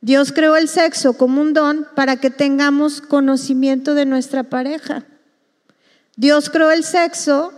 Dios 0.00 0.32
creó 0.32 0.56
el 0.56 0.68
sexo 0.68 1.14
como 1.14 1.40
un 1.40 1.54
don 1.54 1.86
para 1.94 2.16
que 2.16 2.30
tengamos 2.30 3.00
conocimiento 3.00 3.94
de 3.94 4.04
nuestra 4.04 4.42
pareja. 4.42 5.04
Dios 6.16 6.50
creó 6.50 6.70
el 6.70 6.84
sexo 6.84 7.52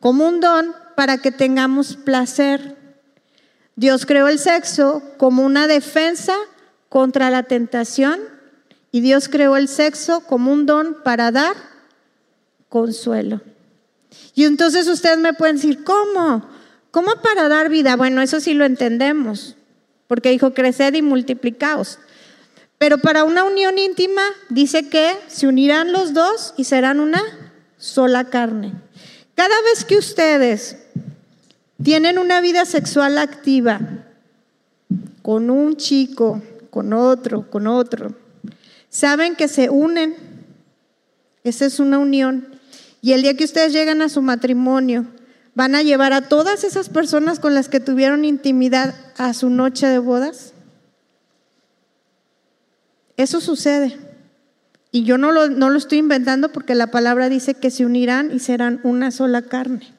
como 0.00 0.28
un 0.28 0.40
don 0.40 0.74
para 0.94 1.18
que 1.18 1.32
tengamos 1.32 1.96
placer. 1.96 2.76
Dios 3.76 4.06
creó 4.06 4.26
el 4.28 4.38
sexo 4.38 5.02
como 5.18 5.44
una 5.44 5.66
defensa 5.66 6.34
contra 6.88 7.28
la 7.30 7.42
tentación 7.42 8.18
y 8.90 9.02
Dios 9.02 9.28
creó 9.28 9.56
el 9.56 9.68
sexo 9.68 10.20
como 10.20 10.50
un 10.50 10.64
don 10.64 11.02
para 11.04 11.30
dar 11.30 11.54
consuelo. 12.70 13.42
Y 14.34 14.44
entonces 14.44 14.88
ustedes 14.88 15.18
me 15.18 15.34
pueden 15.34 15.56
decir, 15.56 15.84
¿cómo? 15.84 16.48
¿Cómo 16.90 17.16
para 17.22 17.48
dar 17.48 17.68
vida? 17.68 17.96
Bueno, 17.96 18.22
eso 18.22 18.40
sí 18.40 18.54
lo 18.54 18.64
entendemos, 18.64 19.56
porque 20.06 20.30
dijo 20.30 20.54
creced 20.54 20.94
y 20.94 21.02
multiplicaos. 21.02 21.98
Pero 22.78 22.96
para 22.98 23.24
una 23.24 23.44
unión 23.44 23.78
íntima 23.78 24.22
dice 24.48 24.88
que 24.88 25.14
se 25.26 25.46
unirán 25.46 25.92
los 25.92 26.14
dos 26.14 26.54
y 26.56 26.64
serán 26.64 27.00
una 27.00 27.22
sola 27.76 28.24
carne. 28.24 28.72
Cada 29.34 29.54
vez 29.62 29.84
que 29.84 29.98
ustedes 29.98 30.85
tienen 31.82 32.18
una 32.18 32.40
vida 32.40 32.64
sexual 32.64 33.18
activa 33.18 33.80
con 35.22 35.50
un 35.50 35.76
chico, 35.76 36.42
con 36.70 36.92
otro, 36.92 37.50
con 37.50 37.66
otro, 37.66 38.14
saben 38.88 39.36
que 39.36 39.48
se 39.48 39.70
unen. 39.70 40.14
Esa 41.44 41.66
es 41.66 41.80
una 41.80 41.98
unión. 41.98 42.48
Y 43.02 43.12
el 43.12 43.22
día 43.22 43.36
que 43.36 43.44
ustedes 43.44 43.72
llegan 43.72 44.02
a 44.02 44.08
su 44.08 44.22
matrimonio, 44.22 45.06
van 45.54 45.74
a 45.74 45.82
llevar 45.82 46.12
a 46.12 46.28
todas 46.28 46.64
esas 46.64 46.88
personas 46.88 47.40
con 47.40 47.54
las 47.54 47.68
que 47.68 47.80
tuvieron 47.80 48.24
intimidad 48.24 48.94
a 49.16 49.32
su 49.32 49.50
noche 49.50 49.86
de 49.86 49.98
bodas. 49.98 50.52
Eso 53.16 53.40
sucede. 53.40 53.96
Y 54.92 55.04
yo 55.04 55.18
no 55.18 55.32
lo, 55.32 55.48
no 55.48 55.70
lo 55.70 55.78
estoy 55.78 55.98
inventando 55.98 56.52
porque 56.52 56.74
la 56.74 56.90
palabra 56.90 57.28
dice 57.28 57.54
que 57.54 57.70
se 57.70 57.84
unirán 57.84 58.30
y 58.34 58.38
serán 58.38 58.80
una 58.82 59.10
sola 59.10 59.42
carne. 59.42 59.95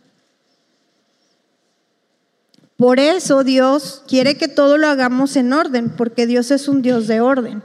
Por 2.77 2.99
eso 2.99 3.43
Dios 3.43 4.03
quiere 4.07 4.37
que 4.37 4.47
todo 4.47 4.77
lo 4.77 4.87
hagamos 4.87 5.35
en 5.35 5.51
orden, 5.51 5.89
porque 5.89 6.27
Dios 6.27 6.51
es 6.51 6.67
un 6.67 6.83
Dios 6.83 7.07
de 7.07 7.21
orden. 7.21 7.63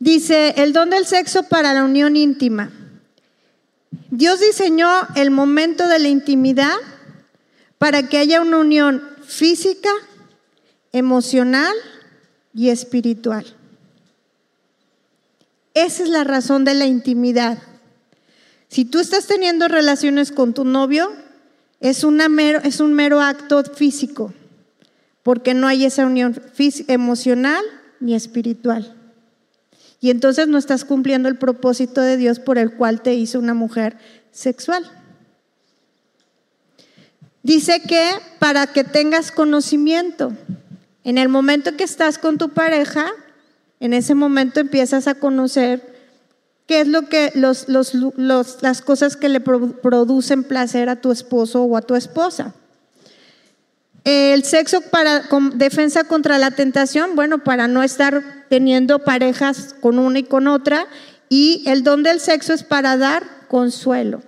Dice, 0.00 0.54
el 0.56 0.72
don 0.72 0.90
del 0.90 1.06
sexo 1.06 1.44
para 1.44 1.72
la 1.72 1.84
unión 1.84 2.16
íntima. 2.16 2.70
Dios 4.10 4.40
diseñó 4.40 4.90
el 5.14 5.30
momento 5.30 5.86
de 5.86 6.00
la 6.00 6.08
intimidad 6.08 6.76
para 7.78 8.08
que 8.08 8.18
haya 8.18 8.40
una 8.40 8.58
unión 8.58 9.02
física, 9.24 9.90
emocional 10.92 11.74
y 12.54 12.70
espiritual. 12.70 13.46
Esa 15.74 16.02
es 16.02 16.08
la 16.08 16.24
razón 16.24 16.64
de 16.64 16.74
la 16.74 16.86
intimidad. 16.86 17.58
Si 18.68 18.84
tú 18.84 18.98
estás 18.98 19.26
teniendo 19.26 19.68
relaciones 19.68 20.32
con 20.32 20.54
tu 20.54 20.64
novio, 20.64 21.12
es, 21.80 22.04
es 22.64 22.80
un 22.80 22.94
mero 22.94 23.20
acto 23.20 23.62
físico, 23.64 24.32
porque 25.22 25.54
no 25.54 25.66
hay 25.66 25.84
esa 25.84 26.06
unión 26.06 26.40
emocional 26.88 27.64
ni 28.00 28.14
espiritual. 28.14 28.94
Y 30.00 30.10
entonces 30.10 30.46
no 30.46 30.58
estás 30.58 30.84
cumpliendo 30.84 31.28
el 31.28 31.36
propósito 31.36 32.00
de 32.00 32.16
Dios 32.16 32.38
por 32.38 32.58
el 32.58 32.74
cual 32.74 33.02
te 33.02 33.14
hizo 33.14 33.38
una 33.38 33.54
mujer 33.54 33.96
sexual. 34.30 34.88
Dice 37.42 37.82
que 37.82 38.12
para 38.38 38.68
que 38.68 38.84
tengas 38.84 39.32
conocimiento, 39.32 40.32
en 41.02 41.18
el 41.18 41.28
momento 41.28 41.76
que 41.76 41.84
estás 41.84 42.18
con 42.18 42.38
tu 42.38 42.50
pareja, 42.50 43.10
en 43.80 43.94
ese 43.94 44.14
momento 44.14 44.60
empiezas 44.60 45.08
a 45.08 45.14
conocer 45.14 45.97
qué 46.68 46.82
es 46.82 46.86
lo 46.86 47.08
que 47.08 47.32
los, 47.34 47.66
las 47.66 48.82
cosas 48.82 49.16
que 49.16 49.30
le 49.30 49.40
producen 49.40 50.44
placer 50.44 50.90
a 50.90 51.00
tu 51.00 51.10
esposo 51.10 51.64
o 51.64 51.76
a 51.76 51.82
tu 51.82 51.96
esposa. 51.96 52.54
El 54.04 54.44
sexo 54.44 54.82
para 54.82 55.24
defensa 55.54 56.04
contra 56.04 56.38
la 56.38 56.50
tentación, 56.50 57.16
bueno, 57.16 57.38
para 57.38 57.68
no 57.68 57.82
estar 57.82 58.22
teniendo 58.50 59.00
parejas 59.00 59.74
con 59.80 59.98
una 59.98 60.20
y 60.20 60.24
con 60.24 60.46
otra. 60.46 60.86
Y 61.30 61.62
el 61.66 61.82
don 61.82 62.02
del 62.02 62.20
sexo 62.20 62.52
es 62.52 62.62
para 62.62 62.98
dar 62.98 63.24
consuelo. 63.48 64.22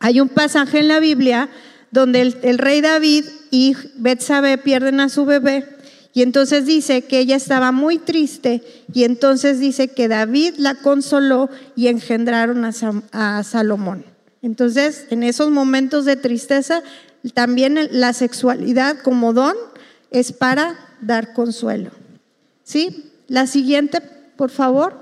Hay 0.00 0.20
un 0.20 0.30
pasaje 0.30 0.78
en 0.78 0.88
la 0.88 0.98
Biblia 0.98 1.50
donde 1.90 2.22
el, 2.22 2.38
el 2.42 2.58
rey 2.58 2.80
David 2.80 3.26
y 3.50 3.76
Betsabé 3.96 4.56
pierden 4.58 5.00
a 5.00 5.10
su 5.10 5.26
bebé 5.26 5.73
y 6.16 6.22
entonces 6.22 6.64
dice 6.64 7.02
que 7.02 7.18
ella 7.18 7.34
estaba 7.34 7.72
muy 7.72 7.98
triste 7.98 8.62
y 8.92 9.02
entonces 9.02 9.58
dice 9.58 9.88
que 9.88 10.06
David 10.06 10.54
la 10.58 10.76
consoló 10.76 11.50
y 11.74 11.88
engendraron 11.88 12.64
a, 12.64 13.42
Salomón. 13.42 14.04
Entonces, 14.40 15.08
en 15.10 15.24
esos 15.24 15.50
momentos 15.50 16.04
de 16.04 16.14
tristeza, 16.14 16.84
también 17.34 17.88
la 17.90 18.12
sexualidad 18.12 18.98
como 19.02 19.32
don 19.32 19.56
es 20.12 20.30
para 20.30 20.78
dar 21.00 21.32
consuelo. 21.32 21.90
¿Sí? 22.62 23.10
La 23.26 23.48
siguiente, 23.48 24.00
por 24.36 24.50
favor. 24.50 24.96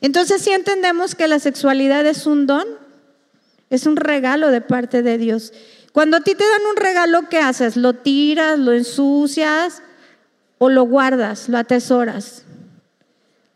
Entonces, 0.00 0.42
si 0.42 0.50
entendemos 0.50 1.16
que 1.16 1.26
la 1.26 1.40
sexualidad 1.40 2.06
es 2.06 2.24
un 2.24 2.46
don, 2.46 2.66
es 3.68 3.84
un 3.84 3.96
regalo 3.96 4.52
de 4.52 4.60
parte 4.60 5.02
de 5.02 5.18
Dios. 5.18 5.52
Cuando 5.90 6.18
a 6.18 6.20
ti 6.20 6.36
te 6.36 6.44
dan 6.44 6.66
un 6.70 6.76
regalo, 6.76 7.28
¿qué 7.28 7.38
haces? 7.38 7.76
Lo 7.76 7.94
tiras, 7.94 8.60
lo 8.60 8.72
ensucias, 8.72 9.82
o 10.58 10.68
lo 10.68 10.84
guardas, 10.84 11.48
lo 11.48 11.58
atesoras. 11.58 12.44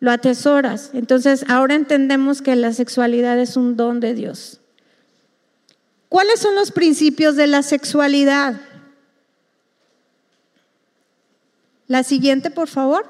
Lo 0.01 0.11
atesoras. 0.11 0.91
Entonces 0.95 1.45
ahora 1.49 1.75
entendemos 1.75 2.43
que 2.43 2.57
la 2.57 2.73
sexualidad 2.73 3.39
es 3.39 3.57
un 3.57 3.77
don 3.77 4.01
de 4.01 4.15
Dios. 4.15 4.61
¿Cuáles 6.09 6.41
son 6.41 6.55
los 6.55 6.73
principios 6.73 7.37
de 7.37 7.47
la 7.47 7.63
sexualidad? 7.63 8.61
La 11.87 12.03
siguiente, 12.03 12.51
por 12.51 12.69
favor. 12.69 13.07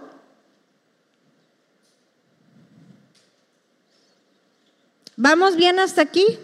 ¿Vamos 5.16 5.56
bien 5.56 5.78
hasta 5.78 6.02
aquí 6.02 6.38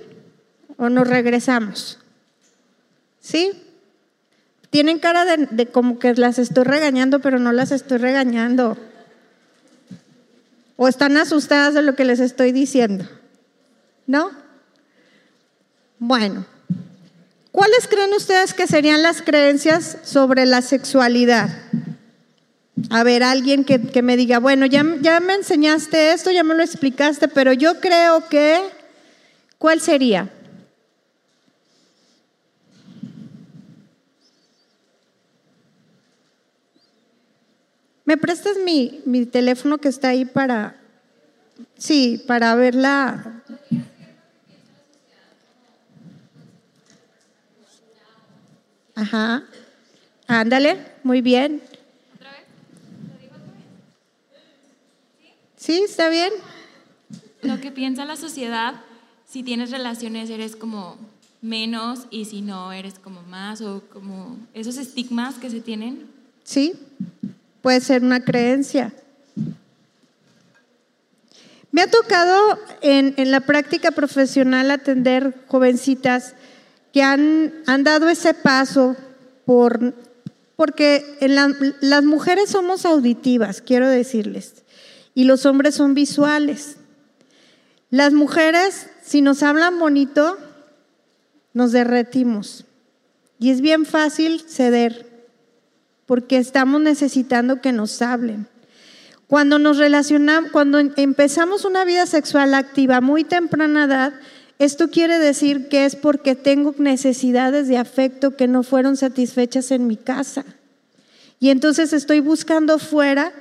o 0.77 0.89
nos 0.89 1.09
regresamos? 1.09 1.99
¿Sí? 3.21 3.66
Tienen 4.77 4.99
cara 4.99 5.25
de, 5.25 5.69
como 5.69 5.99
que 5.99 6.13
las 6.17 6.39
estoy 6.39 6.65
regañando, 6.65 7.21
pero 7.21 7.39
no 7.39 7.51
las 7.51 7.73
estoy 7.73 7.97
regañando. 7.97 8.77
O 10.77 10.87
están 10.87 11.17
asustadas 11.17 11.73
de 11.73 11.81
lo 11.81 11.97
que 11.97 12.05
les 12.05 12.21
estoy 12.21 12.53
diciendo. 12.53 13.09
¿No? 14.07 14.33
Bueno, 15.99 16.45
¿cuáles 17.53 17.89
creen 17.89 18.13
ustedes 18.13 18.53
que 18.53 18.67
serían 18.67 19.03
las 19.03 19.23
creencias 19.23 19.97
sobre 20.03 20.45
la 20.45 20.61
sexualidad? 20.61 21.49
A 22.91 23.03
ver, 23.03 23.23
alguien 23.23 23.65
que, 23.65 24.03
me 24.03 24.19
diga, 24.19 24.41
bueno, 24.41 24.67
ya 24.67 24.83
me 24.85 25.33
enseñaste 25.33 26.13
esto, 26.13 26.31
ya 26.33 26.45
me 26.45 26.55
lo 26.55 26.63
explicaste, 26.63 27.29
pero 27.29 27.55
yo 27.55 27.81
creo 27.81 28.29
que, 28.29 28.61
¿cuál 29.57 29.81
sería? 29.81 30.29
¿Me 38.07 38.17
prestas 38.17 38.57
mi, 38.65 39.01
mi 39.05 39.27
teléfono 39.27 39.79
que 39.79 39.89
está 39.89 40.11
ahí 40.11 40.25
para, 40.25 40.77
sí, 41.77 42.23
para 42.25 42.55
verla? 42.55 43.43
Ajá. 48.95 49.43
Ándale, 50.29 50.79
muy 51.03 51.21
bien. 51.21 51.61
¿Otra 52.15 52.31
vez? 52.31 52.41
¿Sí? 55.57 55.83
¿Está 55.85 56.09
bien? 56.09 56.33
Lo 57.43 57.61
que 57.61 57.73
piensa 57.73 58.05
la 58.05 58.17
sociedad, 58.17 58.75
si 59.27 59.43
tienes 59.43 59.73
relaciones 59.73 60.31
eres 60.31 60.55
como 60.55 60.97
menos 61.43 62.07
y 62.11 62.27
si 62.27 62.41
no 62.41 62.73
eres 62.73 63.01
como 63.01 63.23
más 63.23 63.63
o 63.63 63.83
como 63.93 64.39
esos 64.55 64.77
estigmas 64.77 65.35
que 65.39 65.51
se 65.51 65.61
tienen. 65.61 66.07
Sí, 66.45 66.75
puede 67.67 67.81
ser 67.81 68.05
una 68.05 68.25
creencia. 68.25 68.93
Me 71.73 71.83
ha 71.83 71.91
tocado 71.91 72.61
en, 72.81 73.13
la 73.33 73.41
práctica 73.41 73.91
profesional 73.91 74.71
atender 74.71 75.35
jovencitas 75.49 76.37
que 76.93 77.03
han, 77.03 77.65
dado 77.83 78.09
ese 78.09 78.35
paso 78.35 78.95
por, 79.47 79.95
porque 80.55 81.19
las 81.81 82.05
mujeres 82.05 82.51
somos 82.51 82.87
auditivas, 82.87 83.63
quiero 83.63 83.89
decirles, 83.89 84.63
y 85.13 85.25
los 85.25 85.45
hombres 85.45 85.75
son 85.75 85.95
visuales. 85.95 86.77
Las 87.91 88.13
mujeres, 88.13 88.87
si 89.03 89.23
nos 89.23 89.43
hablan 89.43 89.81
bonito, 89.81 90.39
nos 91.53 91.73
derretimos. 91.73 92.65
Y 93.41 93.51
es 93.51 93.61
bien 93.61 93.87
fácil 93.87 94.45
ceder 94.49 95.16
porque 96.07 96.39
estamos 96.39 96.81
necesitando 96.81 97.61
que 97.61 97.73
nos 97.73 98.01
hablen. 98.01 98.47
Cuando 99.27 99.59
nos 99.59 99.77
relacionamos, 99.77 100.53
cuando 100.53 100.79
empezamos 100.79 101.65
una 101.65 101.85
vida 101.85 102.07
sexual 102.07 102.55
activa 102.55 103.01
muy 103.01 103.25
temprana 103.25 103.85
edad, 103.85 104.15
esto 104.59 104.89
quiere 104.89 105.19
decir 105.19 105.69
que 105.69 105.85
es 105.85 105.97
porque 105.97 106.35
tengo 106.35 106.75
necesidades 106.79 107.69
de 107.69 107.77
afecto 107.77 108.37
que 108.37 108.47
no 108.47 108.63
fueron 108.63 108.97
satisfechas 108.97 109.71
en 109.73 109.87
mi 109.87 109.97
casa. 109.97 110.45
Y 111.41 111.51
entonces 111.51 111.93
estoy 111.93 112.21
buscando 112.21 112.79
fuera 112.79 113.33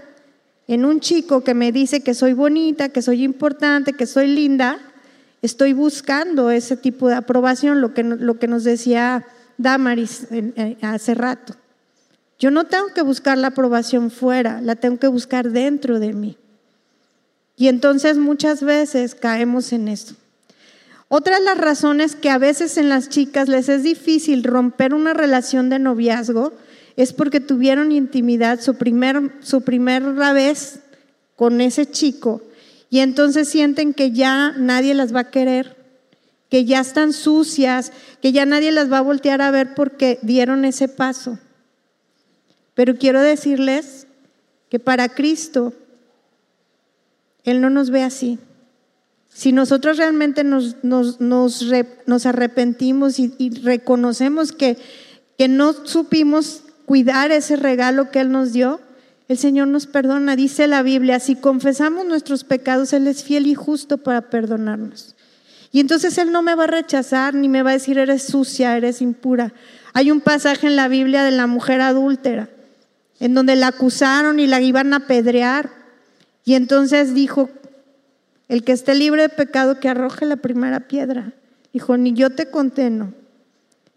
en 0.67 0.84
un 0.84 0.99
chico 0.99 1.43
que 1.43 1.54
me 1.54 1.71
dice 1.71 2.01
que 2.01 2.15
soy 2.15 2.34
bonita, 2.34 2.89
que 2.89 3.04
soy 3.04 3.23
importante, 3.23 3.93
que 3.93 4.08
soy 4.08 4.28
linda, 4.28 4.80
estoy 5.43 5.73
buscando 5.73 6.49
ese 6.49 6.75
tipo 6.75 7.08
de 7.08 7.15
aprobación, 7.15 7.80
lo 7.80 7.93
que, 7.93 8.04
lo 8.04 8.39
que 8.39 8.47
nos 8.47 8.63
decía 8.63 9.25
Damaris 9.58 10.28
hace 10.82 11.13
rato. 11.13 11.56
Yo 12.38 12.52
no 12.52 12.65
tengo 12.65 12.88
que 12.93 13.02
buscar 13.02 13.38
la 13.38 13.48
aprobación 13.48 14.12
fuera, 14.12 14.62
la 14.62 14.76
tengo 14.76 14.98
que 14.98 15.08
buscar 15.08 15.52
dentro 15.52 16.00
de 16.00 16.13
mí. 16.13 16.38
Y 17.58 17.69
entonces 17.69 18.17
muchas 18.17 18.62
veces 18.62 19.15
caemos 19.15 19.71
en 19.71 19.88
esto. 19.88 20.15
Otra 21.08 21.39
de 21.39 21.45
las 21.45 21.58
razones 21.58 22.15
que 22.15 22.30
a 22.30 22.38
veces 22.38 22.78
en 22.78 22.89
las 22.89 23.10
chicas 23.10 23.48
les 23.48 23.69
es 23.69 23.84
difícil 23.84 24.43
romper 24.43 24.93
una 24.93 25.13
relación 25.13 25.69
de 25.69 25.80
noviazgo 25.80 26.54
es 26.98 27.13
porque 27.13 27.39
tuvieron 27.39 27.91
intimidad 27.91 28.60
su, 28.60 28.76
primer, 28.76 29.32
su 29.41 29.62
primera 29.62 30.34
vez 30.34 30.80
con 31.36 31.62
ese 31.62 31.86
chico 31.89 32.41
y 32.89 33.00
entonces 33.00 33.50
sienten 33.50 33.93
que 33.93 34.12
ya 34.12 34.54
nadie 34.58 34.93
las 34.93 35.13
va 35.13 35.21
a 35.21 35.32
querer, 35.32 35.76
que 36.50 36.65
ya 36.65 36.80
están 36.80 37.13
sucias, 37.13 37.91
que 38.21 38.32
ya 38.32 38.45
nadie 38.45 38.71
las 38.71 38.91
va 38.91 39.00
a 39.00 39.02
voltear 39.02 39.41
a 39.41 39.52
ver 39.52 39.76
porque 39.76 40.19
dieron 40.21 40.65
ese 40.65 40.88
paso. 40.88 41.38
Pero 42.76 42.96
quiero 42.96 43.22
decirles 43.22 44.06
que 44.70 44.80
para 44.80 45.10
Cristo, 45.10 45.74
Él 47.44 47.62
no 47.62 47.70
nos 47.70 47.90
ve 47.90 48.04
así. 48.04 48.38
Si 49.30 49.52
nosotros 49.52 49.98
realmente 49.98 50.44
nos, 50.44 50.76
arrepentimos 52.26 53.20
y, 53.20 53.34
y 53.38 53.50
reconocemos 53.62 54.52
que, 54.52 54.78
que 55.38 55.48
no 55.48 55.74
supimos 55.74 56.64
cuidar 56.86 57.32
ese 57.32 57.56
regalo 57.56 58.12
que 58.12 58.20
Él 58.20 58.32
nos 58.32 58.54
dio, 58.54 58.80
el 59.28 59.38
Señor 59.38 59.68
nos 59.68 59.88
perdona. 59.88 60.36
Dice 60.36 60.68
la 60.68 60.84
Biblia, 60.84 61.20
si 61.20 61.36
confesamos 61.36 62.06
nuestros 62.06 62.44
pecados, 62.44 62.94
Él 62.94 63.08
es 63.08 63.24
fiel 63.24 63.48
y 63.48 63.56
justo 63.56 63.98
para 63.98 64.30
perdonarnos. 64.30 65.16
Y 65.72 65.80
entonces 65.80 66.18
Él 66.18 66.32
no 66.32 66.42
me 66.42 66.56
va 66.56 66.66
a 66.66 66.68
rechazar 66.68 67.34
ni 67.34 67.50
me 67.50 67.64
va 67.64 67.72
a 67.72 67.74
decir, 67.74 67.98
eres 67.98 68.24
sucia, 68.24 68.78
eres 68.78 69.02
impura. 69.02 69.54
Hay 69.94 70.12
un 70.12 70.22
pasaje 70.22 70.68
en 70.68 70.76
la 70.76 70.88
Biblia 70.88 71.24
de 71.24 71.32
la 71.32 71.48
mujer 71.48 71.82
adúltera, 71.82 72.50
en 73.19 73.34
donde 73.34 73.56
la 73.56 73.67
acusaron 73.67 74.39
y 74.39 74.47
la 74.47 74.62
iban 74.62 74.93
a 74.93 74.97
apedrear. 74.97 75.71
Y 76.43 76.56
entonces 76.56 77.13
dijo, 77.13 77.49
el 78.47 78.63
que 78.63 78.71
esté 78.71 78.95
libre 78.95 79.23
de 79.23 79.30
pecado, 79.30 79.80
que 79.80 79.89
arroje 79.89 80.25
la 80.25 80.38
primera 80.38 80.82
piedra. 80.82 81.34
Dijo, 81.73 81.97
ni 81.97 82.13
yo 82.13 82.30
te 82.30 82.49
condeno. 82.49 83.13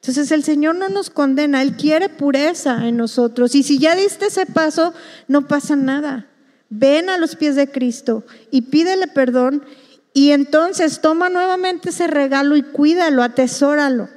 Entonces 0.00 0.30
el 0.30 0.44
Señor 0.44 0.76
no 0.76 0.88
nos 0.88 1.10
condena, 1.10 1.60
Él 1.60 1.76
quiere 1.76 2.08
pureza 2.08 2.86
en 2.86 2.96
nosotros. 2.96 3.54
Y 3.54 3.62
si 3.62 3.78
ya 3.78 3.96
diste 3.96 4.26
ese 4.26 4.46
paso, 4.46 4.94
no 5.26 5.48
pasa 5.48 5.76
nada. 5.76 6.26
Ven 6.70 7.08
a 7.08 7.18
los 7.18 7.36
pies 7.36 7.56
de 7.56 7.70
Cristo 7.70 8.24
y 8.50 8.62
pídele 8.62 9.06
perdón 9.08 9.64
y 10.12 10.30
entonces 10.32 11.00
toma 11.00 11.28
nuevamente 11.28 11.90
ese 11.90 12.06
regalo 12.06 12.56
y 12.56 12.62
cuídalo, 12.62 13.22
atesóralo, 13.22 14.08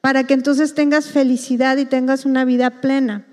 para 0.00 0.24
que 0.24 0.34
entonces 0.34 0.74
tengas 0.74 1.06
felicidad 1.06 1.76
y 1.76 1.84
tengas 1.84 2.24
una 2.24 2.44
vida 2.44 2.80
plena. 2.80 3.24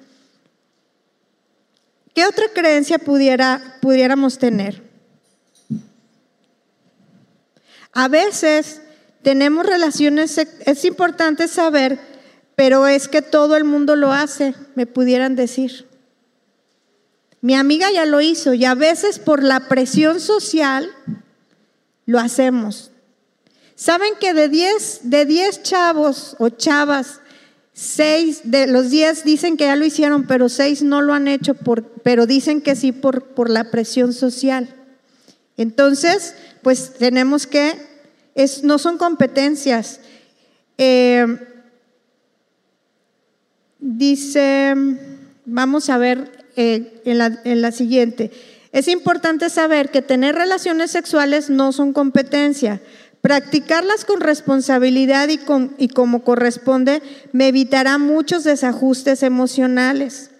¿Qué 2.13 2.25
otra 2.25 2.45
creencia 2.53 2.99
pudiera, 2.99 3.77
pudiéramos 3.81 4.37
tener? 4.37 4.83
A 7.93 8.07
veces 8.07 8.81
tenemos 9.21 9.65
relaciones, 9.65 10.37
es 10.37 10.85
importante 10.85 11.47
saber, 11.47 11.99
pero 12.55 12.87
es 12.87 13.07
que 13.07 13.21
todo 13.21 13.55
el 13.55 13.63
mundo 13.63 13.95
lo 13.95 14.11
hace, 14.11 14.53
me 14.75 14.85
pudieran 14.85 15.35
decir. 15.35 15.87
Mi 17.41 17.55
amiga 17.55 17.89
ya 17.91 18.05
lo 18.05 18.21
hizo 18.21 18.53
y 18.53 18.65
a 18.65 18.75
veces 18.75 19.17
por 19.17 19.43
la 19.43 19.67
presión 19.67 20.19
social 20.19 20.89
lo 22.05 22.19
hacemos. 22.19 22.91
¿Saben 23.75 24.13
que 24.19 24.33
de 24.33 24.49
10 24.49 25.01
de 25.03 25.25
diez 25.25 25.63
chavos 25.63 26.35
o 26.37 26.49
chavas, 26.49 27.21
6 27.79 28.41
de 28.43 28.67
los 28.67 28.89
10 28.89 29.23
dicen 29.23 29.55
que 29.55 29.63
ya 29.63 29.77
lo 29.77 29.85
hicieron, 29.85 30.27
pero 30.27 30.49
6 30.49 30.83
no 30.83 30.99
lo 30.99 31.13
han 31.13 31.29
hecho, 31.29 31.53
por, 31.53 31.85
pero 32.03 32.25
dicen 32.25 32.59
que 32.59 32.75
sí 32.75 32.91
por, 32.91 33.23
por 33.27 33.49
la 33.49 33.71
presión 33.71 34.11
social? 34.11 34.75
Entonces, 35.55 36.35
pues 36.61 36.95
tenemos 36.99 37.47
que 37.47 37.71
no 38.63 38.79
son 38.79 38.97
competencias. 38.97 40.01
Eh, 40.77 41.25
dice, 43.79 44.73
vamos 45.45 45.89
a 45.89 45.97
ver 45.97 46.49
eh, 46.57 47.01
en, 47.05 47.17
la, 47.17 47.39
en 47.45 47.61
la 47.61 47.71
siguiente. 47.71 48.29
Es 48.73 48.89
importante 48.89 49.49
saber 49.49 49.89
que 49.89 50.01
tener 50.01 50.35
relaciones 50.35 50.91
sexuales 50.91 51.49
no 51.49 51.71
son 51.71 51.93
competencia. 51.93 52.81
Practicarlas 53.21 54.05
con 54.05 54.21
responsabilidad 54.21 55.27
y, 55.29 55.87
como 55.89 56.23
corresponde 56.23 57.01
me 57.33 57.49
evitará 57.49 57.97
muchos 57.97 58.45
desajustes 58.45 59.23
emocionales. 59.23 60.31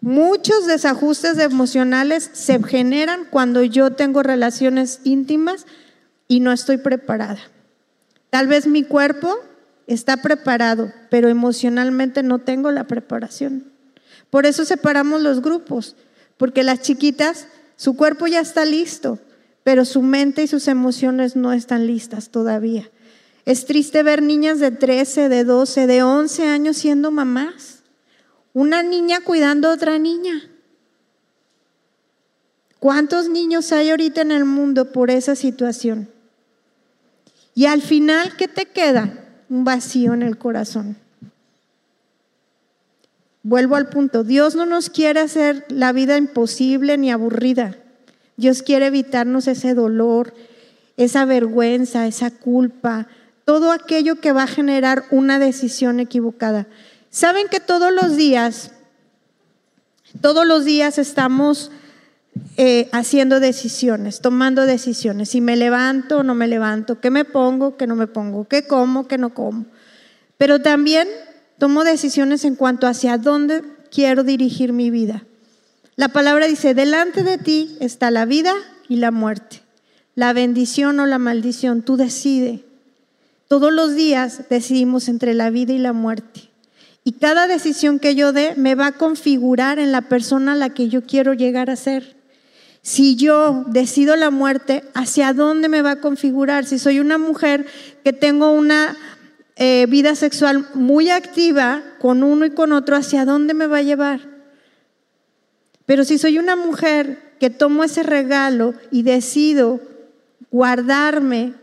Muchos 0.00 0.66
desajustes 0.66 1.38
emocionales 1.38 2.30
se 2.32 2.62
generan 2.62 3.24
cuando 3.28 3.62
yo 3.62 3.92
tengo 3.92 4.22
relaciones 4.22 5.00
íntimas 5.02 5.66
y 6.28 6.40
no 6.40 6.52
estoy 6.52 6.76
preparada. 6.76 7.40
Tal 8.30 8.46
vez 8.46 8.66
mi 8.66 8.84
cuerpo 8.84 9.34
está 9.86 10.18
preparado, 10.18 10.92
pero 11.10 11.28
emocionalmente 11.28 12.22
no 12.22 12.38
tengo 12.38 12.70
la 12.70 12.84
preparación. 12.84 13.72
Por 14.30 14.46
eso 14.46 14.64
separamos 14.64 15.22
los 15.22 15.40
grupos, 15.40 15.96
porque 16.36 16.64
las 16.64 16.80
chiquitas, 16.80 17.48
su 17.76 17.96
cuerpo 17.96 18.26
ya 18.26 18.40
está 18.40 18.64
listo, 18.64 19.18
pero 19.64 19.84
su 19.84 20.02
mente 20.02 20.42
y 20.42 20.46
sus 20.46 20.68
emociones 20.68 21.34
no 21.34 21.52
están 21.52 21.86
listas 21.86 22.28
todavía. 22.28 22.88
Es 23.46 23.66
triste 23.66 24.02
ver 24.02 24.22
niñas 24.22 24.60
de 24.60 24.70
13, 24.70 25.28
de 25.28 25.44
12, 25.44 25.86
de 25.86 26.02
11 26.02 26.46
años 26.46 26.76
siendo 26.76 27.10
mamás. 27.10 27.80
Una 28.52 28.82
niña 28.82 29.20
cuidando 29.20 29.68
a 29.68 29.72
otra 29.72 29.98
niña. 29.98 30.50
¿Cuántos 32.78 33.28
niños 33.28 33.72
hay 33.72 33.90
ahorita 33.90 34.20
en 34.20 34.30
el 34.30 34.44
mundo 34.44 34.92
por 34.92 35.10
esa 35.10 35.34
situación? 35.34 36.10
Y 37.54 37.66
al 37.66 37.80
final, 37.80 38.36
¿qué 38.36 38.48
te 38.48 38.66
queda? 38.66 39.24
Un 39.48 39.64
vacío 39.64 40.12
en 40.12 40.22
el 40.22 40.36
corazón. 40.36 40.96
Vuelvo 43.42 43.76
al 43.76 43.88
punto, 43.88 44.24
Dios 44.24 44.54
no 44.54 44.66
nos 44.66 44.90
quiere 44.90 45.20
hacer 45.20 45.66
la 45.68 45.92
vida 45.92 46.16
imposible 46.16 46.98
ni 46.98 47.10
aburrida. 47.10 47.76
Dios 48.36 48.62
quiere 48.62 48.86
evitarnos 48.86 49.46
ese 49.46 49.74
dolor, 49.74 50.34
esa 50.96 51.24
vergüenza, 51.24 52.06
esa 52.06 52.30
culpa, 52.30 53.08
todo 53.44 53.72
aquello 53.72 54.20
que 54.20 54.32
va 54.32 54.44
a 54.44 54.48
generar 54.48 55.04
una 55.10 55.38
decisión 55.38 56.00
equivocada. 56.00 56.66
Saben 57.10 57.48
que 57.48 57.60
todos 57.60 57.92
los 57.92 58.16
días, 58.16 58.72
todos 60.20 60.46
los 60.46 60.64
días 60.64 60.98
estamos 60.98 61.70
eh, 62.56 62.88
haciendo 62.92 63.38
decisiones, 63.38 64.20
tomando 64.20 64.66
decisiones. 64.66 65.28
Si 65.28 65.40
me 65.40 65.56
levanto 65.56 66.18
o 66.18 66.22
no 66.22 66.34
me 66.34 66.48
levanto, 66.48 67.00
qué 67.00 67.10
me 67.10 67.24
pongo, 67.24 67.76
qué 67.76 67.86
no 67.86 67.94
me 67.94 68.06
pongo, 68.06 68.48
qué 68.48 68.66
como, 68.66 69.06
qué 69.06 69.18
no 69.18 69.34
como. 69.34 69.66
Pero 70.36 70.60
también 70.60 71.06
tomo 71.58 71.84
decisiones 71.84 72.44
en 72.44 72.56
cuanto 72.56 72.86
hacia 72.86 73.18
dónde 73.18 73.62
quiero 73.90 74.24
dirigir 74.24 74.72
mi 74.72 74.90
vida. 74.90 75.24
La 75.96 76.08
palabra 76.08 76.46
dice, 76.46 76.74
delante 76.74 77.22
de 77.22 77.38
ti 77.38 77.76
está 77.80 78.10
la 78.10 78.24
vida 78.24 78.52
y 78.88 78.96
la 78.96 79.12
muerte, 79.12 79.62
la 80.16 80.32
bendición 80.32 80.98
o 80.98 81.06
la 81.06 81.18
maldición, 81.18 81.82
tú 81.82 81.96
decides. 81.96 82.60
Todos 83.46 83.72
los 83.72 83.94
días 83.94 84.48
decidimos 84.50 85.08
entre 85.08 85.34
la 85.34 85.50
vida 85.50 85.72
y 85.72 85.78
la 85.78 85.92
muerte. 85.92 86.50
Y 87.04 87.12
cada 87.12 87.46
decisión 87.46 88.00
que 88.00 88.16
yo 88.16 88.32
dé 88.32 88.54
me 88.56 88.74
va 88.74 88.88
a 88.88 88.92
configurar 88.92 89.78
en 89.78 89.92
la 89.92 90.02
persona 90.02 90.52
a 90.52 90.56
la 90.56 90.70
que 90.70 90.88
yo 90.88 91.02
quiero 91.02 91.34
llegar 91.34 91.70
a 91.70 91.76
ser. 91.76 92.16
Si 92.82 93.14
yo 93.14 93.64
decido 93.68 94.16
la 94.16 94.30
muerte, 94.30 94.82
¿hacia 94.94 95.32
dónde 95.32 95.68
me 95.68 95.82
va 95.82 95.92
a 95.92 96.00
configurar? 96.00 96.64
Si 96.64 96.78
soy 96.78 96.98
una 96.98 97.18
mujer 97.18 97.66
que 98.02 98.12
tengo 98.12 98.50
una 98.50 98.96
eh, 99.56 99.86
vida 99.88 100.16
sexual 100.16 100.66
muy 100.74 101.10
activa 101.10 101.82
con 102.00 102.22
uno 102.22 102.46
y 102.46 102.50
con 102.50 102.72
otro, 102.72 102.96
¿hacia 102.96 103.24
dónde 103.24 103.54
me 103.54 103.68
va 103.68 103.78
a 103.78 103.82
llevar? 103.82 104.33
Pero 105.86 106.04
si 106.04 106.18
soy 106.18 106.38
una 106.38 106.56
mujer 106.56 107.34
que 107.38 107.50
tomo 107.50 107.84
ese 107.84 108.02
regalo 108.02 108.74
y 108.90 109.02
decido 109.02 109.80
guardarme 110.50 111.54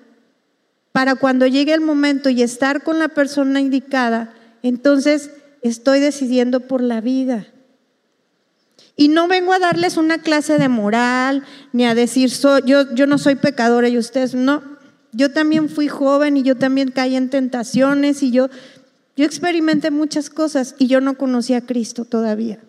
para 0.92 1.16
cuando 1.16 1.48
llegue 1.48 1.74
el 1.74 1.82
momento 1.82 2.30
y 2.30 2.44
estar 2.44 2.84
con 2.84 3.00
la 3.00 3.08
persona 3.08 3.60
indicada, 3.60 4.34
entonces 4.62 5.32
estoy 5.62 6.00
decidiendo 6.00 6.62
por 6.62 6.82
la 6.82 7.02
vida. 7.02 7.48
Y 8.96 9.08
no 9.08 9.28
vengo 9.28 9.54
a 9.54 9.60
darles 9.60 9.98
una 9.98 10.20
clase 10.20 10.58
de 10.58 10.70
moral, 10.70 11.44
ni 11.72 11.86
a 11.86 11.96
decir, 11.96 12.30
yo, 12.66 12.94
yo 12.94 13.08
no 13.08 13.18
soy 13.18 13.36
pecadora 13.36 13.88
y 13.88 13.98
ustedes 13.98 14.36
no. 14.36 14.62
Yo 15.14 15.32
también 15.32 15.70
fui 15.70 15.88
joven 15.88 16.38
y 16.38 16.44
yo 16.44 16.56
también 16.56 16.92
caí 16.92 17.16
en 17.16 17.30
tentaciones 17.30 18.22
y 18.22 18.32
yo, 18.32 18.50
yo 19.16 19.26
experimenté 19.26 19.92
muchas 19.92 20.30
cosas 20.30 20.76
y 20.78 20.88
yo 20.88 21.02
no 21.02 21.18
conocía 21.18 21.58
a 21.58 21.66
Cristo 21.66 22.06
todavía. 22.06 22.60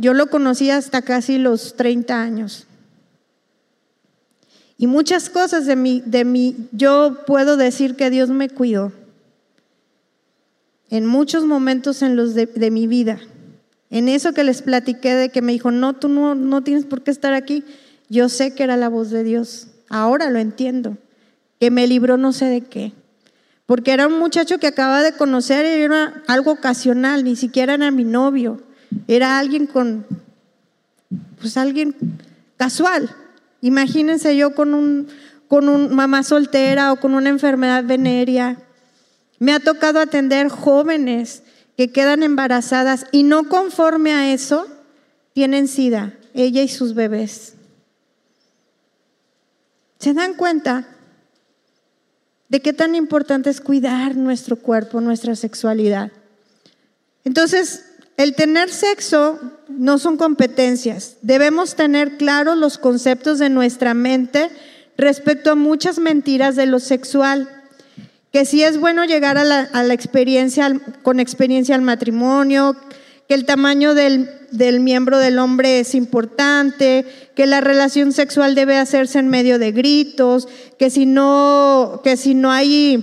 Yo 0.00 0.14
lo 0.14 0.28
conocí 0.28 0.70
hasta 0.70 1.02
casi 1.02 1.36
los 1.36 1.76
30 1.76 2.22
años. 2.22 2.66
Y 4.78 4.86
muchas 4.86 5.28
cosas 5.28 5.66
de 5.66 5.76
mí, 5.76 6.02
de 6.06 6.24
mí, 6.24 6.56
yo 6.72 7.18
puedo 7.26 7.58
decir 7.58 7.96
que 7.96 8.08
Dios 8.08 8.30
me 8.30 8.48
cuidó 8.48 8.92
en 10.88 11.04
muchos 11.04 11.44
momentos 11.44 12.00
en 12.00 12.16
los 12.16 12.34
de, 12.34 12.70
mi 12.70 12.86
vida. 12.86 13.20
En 13.90 14.08
eso 14.08 14.32
que 14.32 14.42
les 14.42 14.62
platiqué 14.62 15.14
de 15.14 15.28
que 15.28 15.42
me 15.42 15.52
dijo, 15.52 15.70
no, 15.70 15.92
tú 15.92 16.08
no, 16.08 16.34
no 16.34 16.62
tienes 16.62 16.86
por 16.86 17.02
qué 17.02 17.10
estar 17.10 17.34
aquí, 17.34 17.62
yo 18.08 18.30
sé 18.30 18.54
que 18.54 18.62
era 18.62 18.78
la 18.78 18.88
voz 18.88 19.10
de 19.10 19.22
Dios. 19.22 19.66
Ahora 19.90 20.30
lo 20.30 20.38
entiendo. 20.38 20.96
que 21.60 21.70
me 21.70 21.86
libró 21.86 22.16
no 22.16 22.32
sé 22.32 22.46
de 22.46 22.62
qué. 22.62 22.94
Porque 23.66 23.92
era 23.92 24.06
un 24.06 24.18
muchacho 24.18 24.56
que 24.56 24.66
acaba 24.66 25.02
de 25.02 25.12
conocer 25.12 25.66
y 25.66 25.82
era 25.82 26.22
algo 26.26 26.52
ocasional, 26.52 27.22
ni 27.22 27.36
siquiera 27.36 27.74
era 27.74 27.90
mi 27.90 28.04
novio. 28.04 28.62
Era 29.06 29.38
alguien 29.38 29.66
con, 29.66 30.06
pues 31.40 31.56
alguien 31.56 31.96
casual. 32.56 33.14
Imagínense 33.60 34.36
yo 34.36 34.54
con 34.54 34.74
un, 34.74 35.08
con 35.48 35.68
un 35.68 35.94
mamá 35.94 36.22
soltera 36.22 36.92
o 36.92 36.96
con 36.96 37.14
una 37.14 37.28
enfermedad 37.28 37.84
venérea. 37.84 38.56
Me 39.38 39.52
ha 39.52 39.60
tocado 39.60 40.00
atender 40.00 40.48
jóvenes 40.48 41.42
que 41.76 41.90
quedan 41.90 42.22
embarazadas 42.22 43.06
y 43.12 43.22
no 43.22 43.48
conforme 43.48 44.12
a 44.12 44.32
eso 44.32 44.66
tienen 45.32 45.68
sida, 45.68 46.14
ella 46.34 46.62
y 46.62 46.68
sus 46.68 46.94
bebés. 46.94 47.54
¿Se 49.98 50.14
dan 50.14 50.34
cuenta 50.34 50.88
de 52.48 52.60
qué 52.60 52.72
tan 52.72 52.94
importante 52.94 53.50
es 53.50 53.60
cuidar 53.60 54.16
nuestro 54.16 54.56
cuerpo, 54.56 55.00
nuestra 55.00 55.36
sexualidad? 55.36 56.10
Entonces, 57.24 57.84
el 58.22 58.34
tener 58.34 58.68
sexo 58.68 59.40
no 59.68 59.98
son 59.98 60.18
competencias. 60.18 61.16
Debemos 61.22 61.74
tener 61.74 62.18
claros 62.18 62.58
los 62.58 62.76
conceptos 62.76 63.38
de 63.38 63.48
nuestra 63.48 63.94
mente 63.94 64.50
respecto 64.98 65.50
a 65.50 65.54
muchas 65.54 65.98
mentiras 65.98 66.54
de 66.54 66.66
lo 66.66 66.80
sexual. 66.80 67.48
Que 68.30 68.44
si 68.44 68.62
es 68.62 68.78
bueno 68.78 69.06
llegar 69.06 69.38
a 69.38 69.44
la, 69.44 69.94
experiencia, 69.94 70.70
con 71.02 71.18
experiencia 71.18 71.74
al 71.74 71.80
matrimonio, 71.80 72.76
que 73.26 73.32
el 73.32 73.46
tamaño 73.46 73.94
del, 73.94 74.28
miembro 74.80 75.16
del 75.16 75.38
hombre 75.38 75.80
es 75.80 75.94
importante, 75.94 77.06
que 77.34 77.46
la 77.46 77.62
relación 77.62 78.12
sexual 78.12 78.54
debe 78.54 78.76
hacerse 78.76 79.18
en 79.18 79.28
medio 79.28 79.58
de 79.58 79.72
gritos, 79.72 80.46
que 80.78 80.90
si 80.90 81.06
no, 81.06 82.02
que 82.04 82.18
si 82.18 82.34
no 82.34 82.50
hay, 82.50 83.02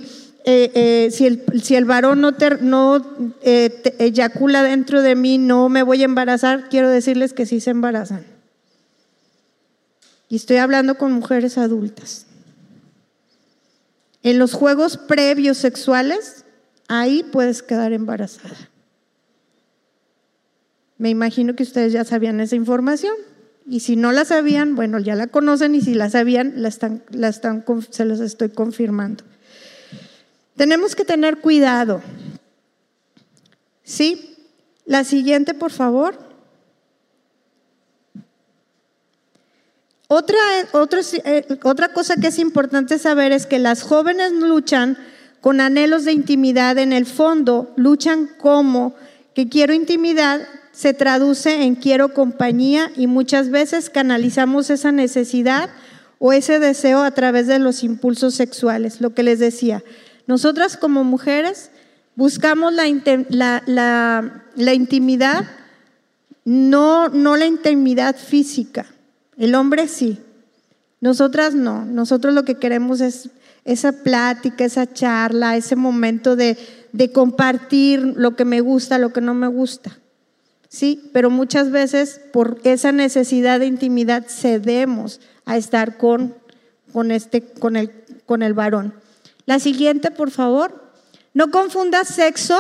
eh, 0.50 0.72
eh, 0.76 1.12
si, 1.12 1.76
el, 1.76 1.84
varón 1.84 2.22
no, 2.22 3.06
eh, 3.42 3.96
eyacula 4.00 4.64
dentro 4.64 5.02
de 5.02 5.14
mí, 5.14 5.38
no 5.38 5.68
me 5.68 5.84
voy 5.84 6.04
a 6.04 6.06
embarazar, 6.06 6.70
quiero 6.70 6.90
decirles 6.90 7.34
que 7.34 7.46
sí 7.46 7.60
se 7.60 7.72
embarazan. 7.72 8.26
Y 10.30 10.38
estoy 10.38 10.56
hablando 10.56 10.96
con 10.96 11.12
mujeres 11.12 11.58
adultas. 11.58 12.28
En 14.24 14.40
los 14.40 14.54
juegos 14.54 14.96
previos 14.96 15.58
sexuales, 15.58 16.46
ahí 16.88 17.24
puedes 17.30 17.62
quedar 17.62 17.92
embarazada. 17.92 18.70
Me 20.98 21.10
imagino 21.10 21.58
que 21.58 21.64
ustedes 21.64 21.92
ya 21.92 22.06
sabían 22.06 22.40
esa 22.40 22.56
información. 22.56 23.16
Y 23.66 23.82
si 23.82 23.98
no 23.98 24.14
la 24.14 24.24
sabían, 24.24 24.78
bueno, 24.78 24.98
ya 25.00 25.16
la 25.16 25.28
conocen 25.28 25.76
y 25.76 25.82
si 25.82 25.94
la 25.94 26.10
sabían, 26.10 26.56
se 27.90 28.06
los 28.06 28.20
estoy 28.22 28.48
confirmando. 28.48 29.26
Tenemos 30.58 30.96
que 30.96 31.06
tener 31.06 31.38
cuidado. 31.38 32.02
¿Sí? 33.84 34.36
La 34.86 35.04
siguiente, 35.04 35.54
por 35.54 35.72
favor. 35.72 36.18
Otra, 40.10 40.38
otra, 40.72 41.02
eh, 41.26 41.46
otra 41.64 41.94
cosa 41.94 42.16
que 42.16 42.28
es 42.28 42.40
importante 42.40 42.98
saber 42.98 43.32
es 43.32 43.46
que 43.46 43.60
las 43.60 43.84
jóvenes 43.84 44.32
luchan 44.32 44.98
con 45.42 45.62
anhelos 45.62 46.06
de 46.06 46.14
intimidad 46.14 46.78
en 46.78 46.92
el 46.92 47.06
fondo, 47.06 47.74
luchan 47.76 48.30
como 48.38 48.96
que 49.36 49.50
quiero 49.50 49.74
intimidad, 49.74 50.42
se 50.72 50.94
traduce 50.94 51.64
en 51.64 51.76
quiero 51.76 52.14
compañía 52.14 52.92
y 52.96 53.08
muchas 53.08 53.50
veces 53.50 53.90
canalizamos 53.90 54.70
esa 54.70 54.92
necesidad 54.92 55.70
o 56.20 56.34
ese 56.34 56.60
deseo 56.60 57.04
a 57.04 57.12
través 57.12 57.48
de 57.48 57.60
los 57.60 57.84
impulsos 57.84 58.34
sexuales, 58.34 59.02
lo 59.02 59.14
que 59.14 59.24
les 59.24 59.40
decía. 59.40 59.84
Nosotras 60.28 60.78
como 60.78 61.04
mujeres 61.04 61.72
buscamos 62.16 62.74
la, 62.74 62.84
la, 64.56 64.74
intimidad, 64.74 65.46
no, 66.44 67.10
no 67.10 67.38
la 67.38 67.46
intimidad 67.46 68.16
física. 68.16 68.86
El 69.38 69.56
hombre 69.56 69.88
sí. 69.88 70.20
Nosotras 71.00 71.56
no. 71.56 71.86
Nosotros 71.86 72.34
lo 72.34 72.44
que 72.44 72.56
queremos 72.56 73.02
es 73.02 73.30
esa 73.64 73.92
plática, 73.92 74.66
esa 74.66 74.92
charla, 74.92 75.56
ese 75.56 75.76
momento 75.76 76.36
de, 76.36 76.58
de 76.92 77.12
compartir 77.12 78.02
lo 78.02 78.36
que 78.36 78.46
me 78.46 78.62
gusta, 78.62 78.98
lo 78.98 79.14
que 79.14 79.22
no 79.22 79.34
me 79.34 79.48
gusta. 79.48 79.98
Sí, 80.70 81.10
pero 81.14 81.30
muchas 81.30 81.72
veces 81.72 82.20
por 82.34 82.60
esa 82.64 82.92
necesidad 82.92 83.60
de 83.60 83.68
intimidad 83.68 84.26
cedemos 84.28 85.22
a 85.46 85.56
estar 85.56 85.98
con, 85.98 86.36
con, 86.92 87.12
este, 87.12 87.42
con, 87.42 87.78
el, 87.78 87.92
con 88.26 88.42
el 88.44 88.54
varón. 88.54 88.94
La 89.48 89.60
siguiente, 89.60 90.12
por 90.12 90.30
favor. 90.30 90.92
No 91.34 91.50
confundas 91.50 92.10
sexo 92.10 92.60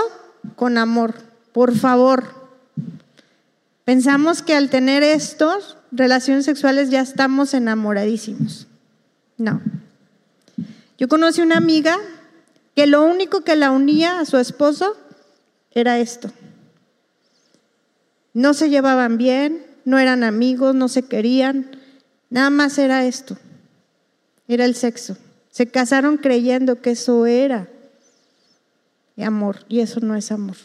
con 0.55 0.77
amor, 0.77 1.13
por 1.51 1.75
favor. 1.75 2.33
Pensamos 3.83 4.41
que 4.41 4.55
al 4.55 4.69
tener 4.69 5.03
estos 5.03 5.77
relaciones 5.91 6.45
sexuales 6.45 6.89
ya 6.89 7.01
estamos 7.01 7.53
enamoradísimos. 7.53 8.67
No. 9.37 9.61
Yo 10.97 11.07
conocí 11.07 11.41
una 11.41 11.57
amiga 11.57 11.97
que 12.73 12.87
lo 12.87 13.03
único 13.03 13.41
que 13.41 13.55
la 13.55 13.71
unía 13.71 14.19
a 14.19 14.25
su 14.25 14.37
esposo 14.37 14.95
era 15.71 15.99
esto. 15.99 16.31
No 18.33 18.53
se 18.53 18.69
llevaban 18.69 19.17
bien, 19.17 19.65
no 19.83 19.99
eran 19.99 20.23
amigos, 20.23 20.73
no 20.73 20.87
se 20.87 21.03
querían, 21.03 21.71
nada 22.29 22.49
más 22.49 22.77
era 22.77 23.05
esto, 23.05 23.37
era 24.47 24.63
el 24.63 24.75
sexo. 24.75 25.17
Se 25.57 25.65
casaron 25.65 26.17
creyendo 26.17 26.83
que 26.83 26.91
eso 26.91 27.25
era 27.25 27.67
amor 29.17 29.65
y 29.67 29.79
eso 29.79 29.99
no 30.01 30.15
es 30.15 30.31
amor. 30.31 30.55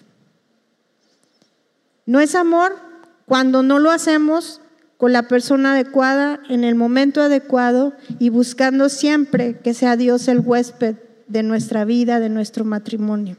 No 2.05 2.20
es 2.20 2.35
amor 2.35 2.76
cuando 3.24 3.62
no 3.62 3.78
lo 3.78 3.90
hacemos 3.90 4.61
con 4.98 5.14
la 5.14 5.28
persona 5.28 5.72
adecuada, 5.72 6.40
en 6.50 6.62
el 6.62 6.74
momento 6.74 7.22
adecuado 7.22 7.94
y 8.18 8.28
buscando 8.28 8.90
siempre 8.90 9.61
que 9.61 9.72
sea 9.72 9.96
Dios 9.96 10.28
el 10.28 10.40
huésped 10.40 10.96
de 11.26 11.42
nuestra 11.42 11.87
vida, 11.87 12.20
de 12.20 12.28
nuestro 12.28 12.66
matrimonio. 12.66 13.38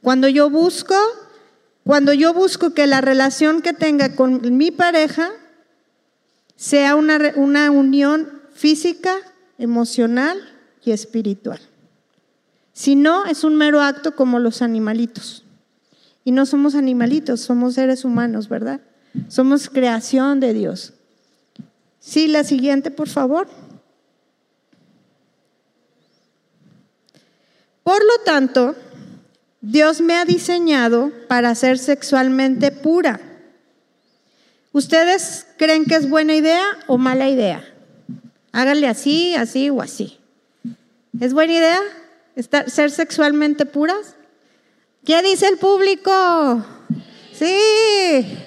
Cuando 0.00 0.28
yo 0.28 0.48
busco 0.48 0.94
cuando 1.84 2.14
yo 2.14 2.32
busco 2.32 2.72
que 2.72 2.86
la 2.86 3.02
relación 3.02 3.60
que 3.60 3.74
tenga 3.74 4.16
con 4.16 4.56
mi 4.56 4.70
pareja 4.70 5.28
sea 6.56 6.96
una, 6.96 7.18
una 7.36 7.70
unión 7.70 8.40
física, 8.54 9.14
emocional 9.58 10.53
y 10.84 10.92
espiritual. 10.92 11.60
Si 12.72 12.96
no, 12.96 13.24
es 13.26 13.44
un 13.44 13.56
mero 13.56 13.80
acto 13.80 14.16
como 14.16 14.38
los 14.38 14.62
animalitos. 14.62 15.44
Y 16.24 16.32
no 16.32 16.46
somos 16.46 16.74
animalitos, 16.74 17.40
somos 17.40 17.74
seres 17.74 18.04
humanos, 18.04 18.48
¿verdad? 18.48 18.80
Somos 19.28 19.68
creación 19.68 20.40
de 20.40 20.54
Dios. 20.54 20.94
Sí, 22.00 22.28
la 22.28 22.44
siguiente, 22.44 22.90
por 22.90 23.08
favor. 23.08 23.48
Por 27.82 28.02
lo 28.02 28.24
tanto, 28.24 28.74
Dios 29.60 30.00
me 30.00 30.14
ha 30.14 30.24
diseñado 30.24 31.12
para 31.28 31.54
ser 31.54 31.78
sexualmente 31.78 32.72
pura. 32.72 33.20
¿Ustedes 34.72 35.46
creen 35.56 35.84
que 35.84 35.94
es 35.94 36.08
buena 36.08 36.34
idea 36.34 36.64
o 36.86 36.98
mala 36.98 37.28
idea? 37.28 37.64
Háganle 38.52 38.88
así, 38.88 39.34
así 39.36 39.70
o 39.70 39.80
así. 39.80 40.18
¿Es 41.20 41.32
buena 41.32 41.52
idea 41.52 41.80
estar, 42.34 42.68
ser 42.70 42.90
sexualmente 42.90 43.66
puras? 43.66 44.14
¿Qué 45.04 45.22
dice 45.22 45.46
el 45.46 45.58
público? 45.58 46.64
Sí. 47.32 48.38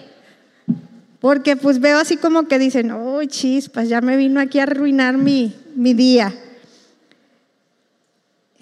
Porque 1.20 1.56
pues 1.56 1.80
veo 1.80 1.98
así 1.98 2.18
como 2.18 2.48
que 2.48 2.60
dicen, 2.60 2.92
oh 2.92 3.24
chispas, 3.26 3.90
ya 3.90 4.02
me 4.02 4.18
vino 4.18 4.40
aquí 4.40 4.60
a 4.60 4.64
arruinar 4.64 5.18
mi, 5.18 5.56
mi 5.76 5.94
día. 5.94 6.34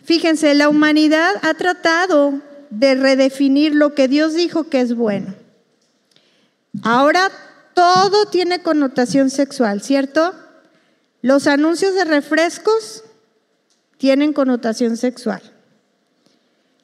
Fíjense, 0.04 0.54
la 0.54 0.70
humanidad 0.70 1.32
ha 1.42 1.56
tratado 1.56 2.42
de 2.70 2.96
redefinir 2.96 3.74
lo 3.74 3.96
que 3.96 4.08
Dios 4.08 4.34
dijo 4.36 4.66
que 4.66 4.82
es 4.82 4.94
bueno. 4.94 5.34
Ahora 6.84 7.32
todo 7.74 8.28
tiene 8.28 8.62
connotación 8.62 9.30
sexual, 9.30 9.82
¿cierto? 9.82 10.36
Los 11.22 11.48
anuncios 11.48 11.96
de 11.96 12.06
refrescos 12.06 13.05
tienen 13.98 14.34
connotación 14.34 14.98
sexual. 14.98 15.42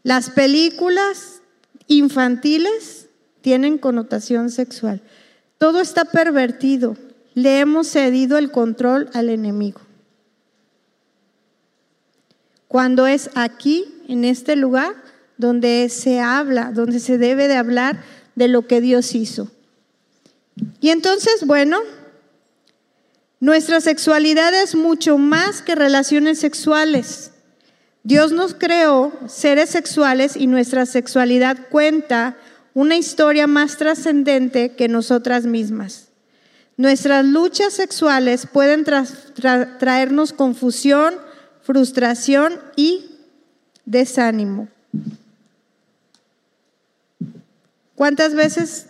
Las 0.04 0.30
películas 0.30 1.41
infantiles 1.88 3.08
tienen 3.41 3.78
connotación 3.78 4.50
sexual. 4.50 5.02
Todo 5.58 5.80
está 5.80 6.06
pervertido. 6.06 6.97
Le 7.34 7.60
hemos 7.60 7.88
cedido 7.88 8.38
el 8.38 8.52
control 8.52 9.10
al 9.13 9.30
enemigo. 9.30 9.82
Cuando 12.67 13.06
es 13.06 13.30
aquí, 13.36 13.86
en 14.08 14.24
este 14.24 14.56
lugar, 14.56 14.95
donde 15.38 15.89
se 15.89 16.19
habla, 16.19 16.71
donde 16.71 17.00
se 17.00 17.17
debe 17.17 17.47
de 17.47 17.58
hablar 17.58 18.02
de 18.36 18.47
lo 18.47 18.65
que 18.67 18.80
Dios 18.80 19.13
hizo. 19.13 19.52
Y 20.80 20.89
entonces, 20.89 21.45
bueno, 21.45 21.80
Nuestra 23.41 23.82
sexualidad 23.82 24.54
es 24.54 24.75
mucho 24.75 25.17
más 25.17 25.63
que 25.63 25.73
relaciones 25.73 26.38
sexuales. 26.38 27.32
Dios 28.04 28.32
nos 28.32 28.54
creó 28.54 29.12
seres 29.27 29.71
sexuales 29.71 30.36
y 30.38 30.45
nuestra 30.45 30.86
sexualidad 30.86 31.58
cuenta 31.71 32.38
una 32.75 32.97
historia 32.97 33.47
más 33.47 33.77
trascendente 33.77 34.75
que 34.75 34.88
nosotras 34.88 35.47
mismas. 35.47 36.10
Nuestras 36.77 37.25
luchas 37.25 37.73
sexuales 37.73 38.45
pueden 38.45 38.86
traernos 38.86 40.34
confusión, 40.34 41.15
frustración 41.63 42.60
y 42.75 43.10
desánimo. 43.86 44.67
¿Cuántas 47.95 48.36
veces 48.36 48.86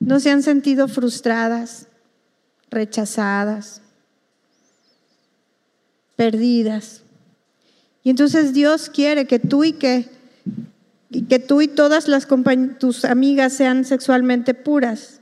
no 0.00 0.20
se 0.20 0.30
han 0.30 0.42
sentido 0.42 0.88
frustradas, 0.88 1.88
rechazadas, 2.74 3.80
perdidas? 6.16 7.02
Y 8.02 8.10
entonces 8.10 8.52
Dios 8.52 8.90
quiere 8.90 9.26
que 9.26 9.38
tú 9.38 9.64
y 9.64 9.72
que, 9.72 10.10
que 11.28 11.38
tú 11.38 11.62
y 11.62 11.68
todas 11.68 12.06
las 12.06 12.28
tus 12.78 13.04
amigas 13.06 13.54
sean 13.54 13.84
sexualmente 13.86 14.52
puras. 14.52 15.20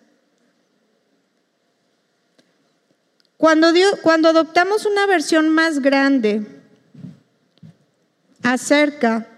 Cuando, 3.36 3.68
cuando 4.02 4.28
adoptamos 4.28 4.86
una 4.86 5.06
versión 5.06 5.48
más 5.48 5.80
grande 5.80 6.46
acerca 8.42 9.28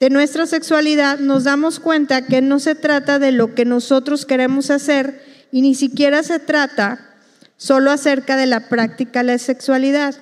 de 0.00 0.10
nuestra 0.10 0.46
sexualidad, 0.46 1.18
nos 1.18 1.44
damos 1.44 1.80
cuenta 1.80 2.26
que 2.26 2.42
no 2.42 2.60
se 2.60 2.74
trata 2.74 3.18
de 3.18 3.32
lo 3.32 3.54
que 3.54 3.64
nosotros 3.64 4.26
queremos 4.26 4.70
hacer 4.70 5.33
y 5.54 5.62
ni 5.62 5.76
siquiera 5.76 6.24
se 6.24 6.40
trata 6.40 6.98
solo 7.56 7.92
acerca 7.92 8.36
de 8.36 8.46
la 8.46 8.68
práctica 8.68 9.20
de 9.20 9.26
la 9.26 9.38
sexualidad. 9.38 10.16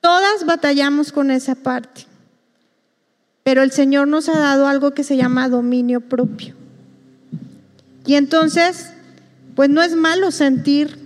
Todas 0.00 0.46
batallamos 0.46 1.10
con 1.10 1.32
esa 1.32 1.56
parte, 1.56 2.02
pero 3.42 3.64
el 3.64 3.72
Señor 3.72 4.06
nos 4.06 4.28
ha 4.28 4.38
dado 4.38 4.68
algo 4.68 4.94
que 4.94 5.02
se 5.02 5.16
llama 5.16 5.48
dominio 5.48 6.00
propio. 6.00 6.54
Y 8.06 8.14
entonces, 8.14 8.90
pues 9.56 9.68
no 9.68 9.82
es 9.82 9.96
malo 9.96 10.30
sentir 10.30 10.96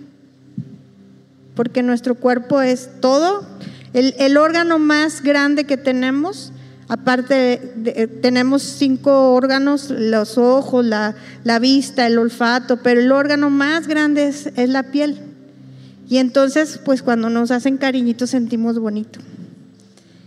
porque 1.54 1.82
nuestro 1.82 2.16
cuerpo 2.16 2.60
es 2.60 2.90
todo. 3.00 3.46
El, 3.94 4.36
órgano 4.36 4.78
más 4.78 5.22
grande 5.22 5.64
que 5.64 5.78
tenemos, 5.78 6.52
aparte 6.90 7.72
eh, 7.84 8.08
tenemos 8.08 8.62
cinco 8.62 9.32
órganos, 9.32 9.90
los 9.90 10.36
ojos, 10.38 10.84
la, 10.84 11.14
vista, 11.60 12.04
el 12.04 12.18
olfato, 12.18 12.78
pero 12.78 13.00
el 13.00 13.12
órgano 13.12 13.48
más 13.48 13.86
grande 13.86 14.26
es, 14.26 14.50
es 14.56 14.68
la 14.68 14.82
piel. 14.90 15.20
Y 16.08 16.18
entonces, 16.18 16.80
pues 16.84 17.02
cuando 17.02 17.30
nos 17.30 17.52
hacen 17.52 17.76
cariñitos 17.76 18.30
sentimos 18.30 18.80
bonito 18.80 19.20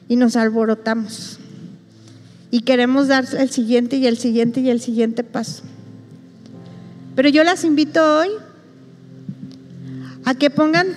y 0.07 0.15
nos 0.15 0.37
alborotamos. 0.37 1.37
Y 2.49 2.61
queremos 2.61 3.09
dar 3.09 3.25
el 3.37 3.49
siguiente 3.49 3.97
y 3.97 4.07
el 4.07 4.17
siguiente 4.17 4.61
y 4.61 4.69
el 4.69 4.79
siguiente 4.79 5.25
paso. 5.25 5.63
Pero 7.13 7.27
yo 7.27 7.43
las 7.43 7.65
invito 7.65 8.19
hoy 8.19 8.29
a 10.23 10.33
que 10.33 10.49
pongan 10.49 10.87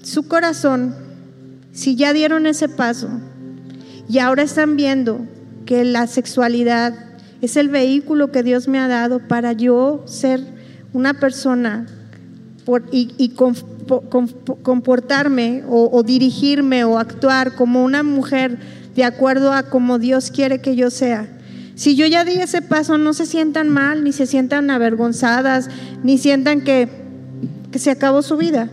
su 0.00 0.28
corazón, 0.28 0.94
si 1.72 1.96
ya 1.96 2.12
dieron 2.12 2.46
ese 2.46 2.68
paso 2.68 3.08
y 4.08 4.18
ahora 4.18 4.42
están 4.42 4.76
viendo 4.76 5.20
que 5.66 5.84
la 5.84 6.06
sexualidad 6.06 6.94
es 7.42 7.56
el 7.56 7.68
vehículo 7.68 8.32
que 8.32 8.42
Dios 8.42 8.66
me 8.66 8.78
ha 8.78 8.88
dado 8.88 9.20
para 9.20 9.52
yo 9.52 10.02
ser 10.06 10.40
una 10.92 11.14
persona 11.14 11.86
y, 12.90 13.32
comportarme 14.62 15.62
o, 15.68 16.02
dirigirme 16.02 16.84
o 16.84 16.98
actuar 16.98 17.54
como 17.54 17.84
una 17.84 18.02
mujer 18.02 18.58
de 18.94 19.04
acuerdo 19.04 19.52
a 19.52 19.64
como 19.64 19.98
Dios 19.98 20.30
quiere 20.30 20.60
que 20.60 20.74
yo 20.74 20.90
sea. 20.90 21.28
Si 21.74 21.94
yo 21.94 22.06
ya 22.06 22.24
di 22.24 22.32
ese 22.32 22.60
paso, 22.60 22.98
no 22.98 23.12
se 23.14 23.24
sientan 23.24 23.68
mal, 23.68 24.02
ni 24.02 24.12
se 24.12 24.26
sientan 24.26 24.70
avergonzadas, 24.70 25.68
ni 26.02 26.18
sientan 26.18 26.62
que, 26.62 26.88
que 27.70 27.78
se 27.78 27.90
acabó 27.90 28.22
su 28.22 28.36
vida. 28.36 28.68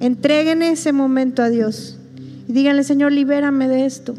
Entreguen 0.00 0.62
ese 0.62 0.92
momento 0.92 1.42
a 1.42 1.48
Dios 1.48 1.98
y 2.48 2.52
díganle, 2.52 2.84
Señor, 2.84 3.12
libérame 3.12 3.68
de 3.68 3.86
esto. 3.86 4.14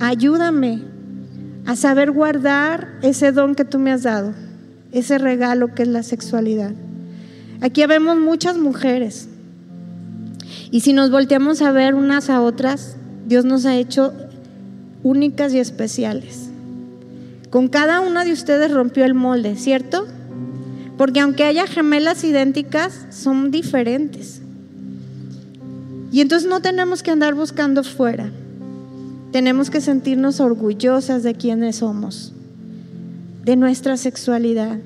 Ayúdame 0.00 0.82
a 1.66 1.76
saber 1.76 2.12
guardar 2.12 2.98
ese 3.02 3.32
don 3.32 3.54
que 3.54 3.64
tú 3.64 3.78
me 3.78 3.90
has 3.90 4.04
dado, 4.04 4.32
ese 4.92 5.18
regalo 5.18 5.74
que 5.74 5.82
es 5.82 5.88
la 5.88 6.02
sexualidad. 6.02 6.72
Aquí 7.60 7.84
vemos 7.86 8.16
muchas 8.16 8.56
mujeres 8.56 9.28
y 10.70 10.80
si 10.80 10.92
nos 10.92 11.10
volteamos 11.10 11.62
a 11.62 11.72
ver 11.72 11.94
unas 11.94 12.30
a 12.30 12.42
otras, 12.42 12.96
Dios 13.26 13.44
nos 13.44 13.66
ha 13.66 13.76
hecho 13.76 14.12
únicas 15.02 15.52
y 15.54 15.58
especiales. 15.58 16.50
Con 17.50 17.68
cada 17.68 18.00
una 18.00 18.24
de 18.24 18.32
ustedes 18.32 18.70
rompió 18.70 19.04
el 19.04 19.14
molde, 19.14 19.56
¿cierto? 19.56 20.06
Porque 20.98 21.20
aunque 21.20 21.44
haya 21.44 21.66
gemelas 21.66 22.24
idénticas, 22.24 23.06
son 23.10 23.50
diferentes. 23.50 24.37
Y 26.10 26.20
entonces 26.20 26.48
no 26.48 26.60
tenemos 26.60 27.02
que 27.02 27.10
andar 27.10 27.34
buscando 27.34 27.84
fuera. 27.84 28.30
Tenemos 29.32 29.68
que 29.68 29.80
sentirnos 29.80 30.40
orgullosas 30.40 31.22
de 31.22 31.34
quienes 31.34 31.76
somos, 31.76 32.32
de 33.44 33.56
nuestra 33.56 33.96
sexualidad. 33.96 34.78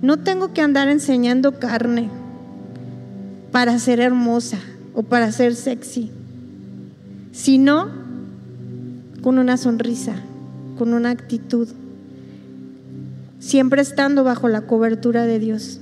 No 0.00 0.18
tengo 0.18 0.52
que 0.52 0.60
andar 0.60 0.88
enseñando 0.88 1.60
carne 1.60 2.10
para 3.52 3.78
ser 3.78 4.00
hermosa 4.00 4.58
o 4.94 5.04
para 5.04 5.30
ser 5.30 5.54
sexy, 5.54 6.10
sino 7.30 7.88
con 9.22 9.38
una 9.38 9.56
sonrisa, 9.56 10.14
con 10.76 10.92
una 10.92 11.10
actitud, 11.10 11.68
siempre 13.38 13.82
estando 13.82 14.24
bajo 14.24 14.48
la 14.48 14.62
cobertura 14.62 15.26
de 15.26 15.38
Dios. 15.38 15.78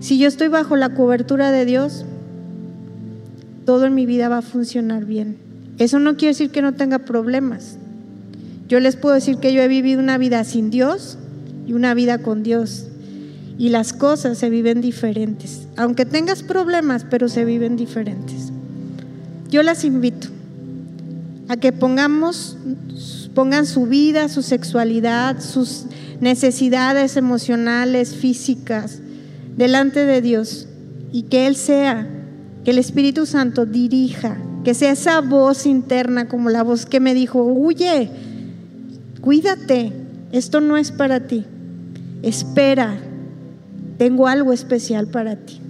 Si 0.00 0.18
yo 0.18 0.26
estoy 0.26 0.48
bajo 0.48 0.74
la 0.74 0.94
cobertura 0.94 1.52
de 1.52 1.64
Dios, 1.64 2.04
todo 3.64 3.86
en 3.86 3.94
mi 3.94 4.06
vida 4.06 4.28
va 4.28 4.38
a 4.38 4.42
funcionar 4.42 5.04
bien. 5.04 5.36
Eso 5.78 5.98
no 5.98 6.16
quiere 6.16 6.32
decir 6.32 6.50
que 6.50 6.62
no 6.62 6.74
tenga 6.74 7.00
problemas. 7.00 7.76
Yo 8.68 8.80
les 8.80 8.96
puedo 8.96 9.14
decir 9.14 9.38
que 9.38 9.52
yo 9.52 9.60
he 9.62 9.68
vivido 9.68 10.00
una 10.00 10.18
vida 10.18 10.44
sin 10.44 10.70
Dios 10.70 11.18
y 11.66 11.72
una 11.72 11.94
vida 11.94 12.18
con 12.18 12.42
Dios. 12.42 12.86
Y 13.58 13.68
las 13.68 13.92
cosas 13.92 14.38
se 14.38 14.50
viven 14.50 14.80
diferentes. 14.80 15.66
Aunque 15.76 16.06
tengas 16.06 16.42
problemas, 16.42 17.04
pero 17.08 17.28
se 17.28 17.44
viven 17.44 17.76
diferentes. 17.76 18.50
Yo 19.50 19.62
las 19.62 19.84
invito 19.84 20.28
a 21.48 21.56
que 21.56 21.72
pongamos, 21.72 22.56
pongan 23.34 23.66
su 23.66 23.86
vida, 23.86 24.28
su 24.28 24.42
sexualidad, 24.42 25.40
sus 25.40 25.86
necesidades 26.20 27.16
emocionales, 27.16 28.14
físicas, 28.14 29.00
delante 29.56 30.04
de 30.06 30.20
Dios 30.22 30.66
y 31.12 31.24
que 31.24 31.46
Él 31.46 31.54
sea 31.54 32.08
que 32.64 32.70
el 32.70 32.78
Espíritu 32.78 33.26
Santo 33.26 33.66
dirija, 33.66 34.38
que 34.64 34.74
sea 34.74 34.92
esa 34.92 35.20
voz 35.20 35.66
interna 35.66 36.28
como 36.28 36.48
la 36.48 36.62
voz 36.62 36.86
que 36.86 36.98
me 36.98 37.14
dijo, 37.14 37.42
huye, 37.42 38.10
cuídate, 39.20 39.92
esto 40.32 40.60
no 40.60 40.76
es 40.76 40.90
para 40.90 41.20
ti, 41.26 41.44
espera, 42.22 42.96
tengo 43.98 44.26
algo 44.26 44.52
especial 44.52 45.06
para 45.06 45.36
ti. 45.36 45.60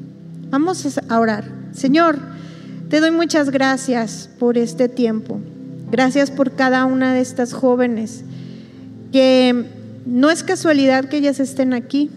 Vamos 0.50 0.98
a 1.08 1.18
orar. 1.18 1.44
Señor, 1.72 2.18
te 2.88 3.00
doy 3.00 3.10
muchas 3.10 3.50
gracias 3.50 4.30
por 4.38 4.56
este 4.56 4.88
tiempo. 4.88 5.40
Gracias 5.90 6.30
por 6.30 6.52
cada 6.52 6.86
una 6.86 7.12
de 7.12 7.20
estas 7.20 7.52
jóvenes, 7.52 8.24
que 9.12 9.64
no 10.06 10.30
es 10.30 10.42
casualidad 10.42 11.06
que 11.06 11.16
ellas 11.16 11.40
estén 11.40 11.72
aquí. 11.72 12.10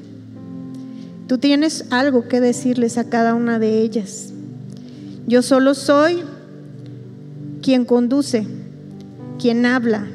Tú 1.27 1.39
tienes 1.39 1.85
algo 1.89 2.27
que 2.27 2.39
decirles 2.39 2.97
a 2.97 3.09
cada 3.09 3.33
una 3.33 3.59
de 3.59 3.81
ellas. 3.81 4.33
Yo 5.27 5.41
solo 5.41 5.73
soy 5.73 6.23
quien 7.61 7.83
conduce, 7.83 8.47
quien 9.37 9.65
habla. 9.65 10.07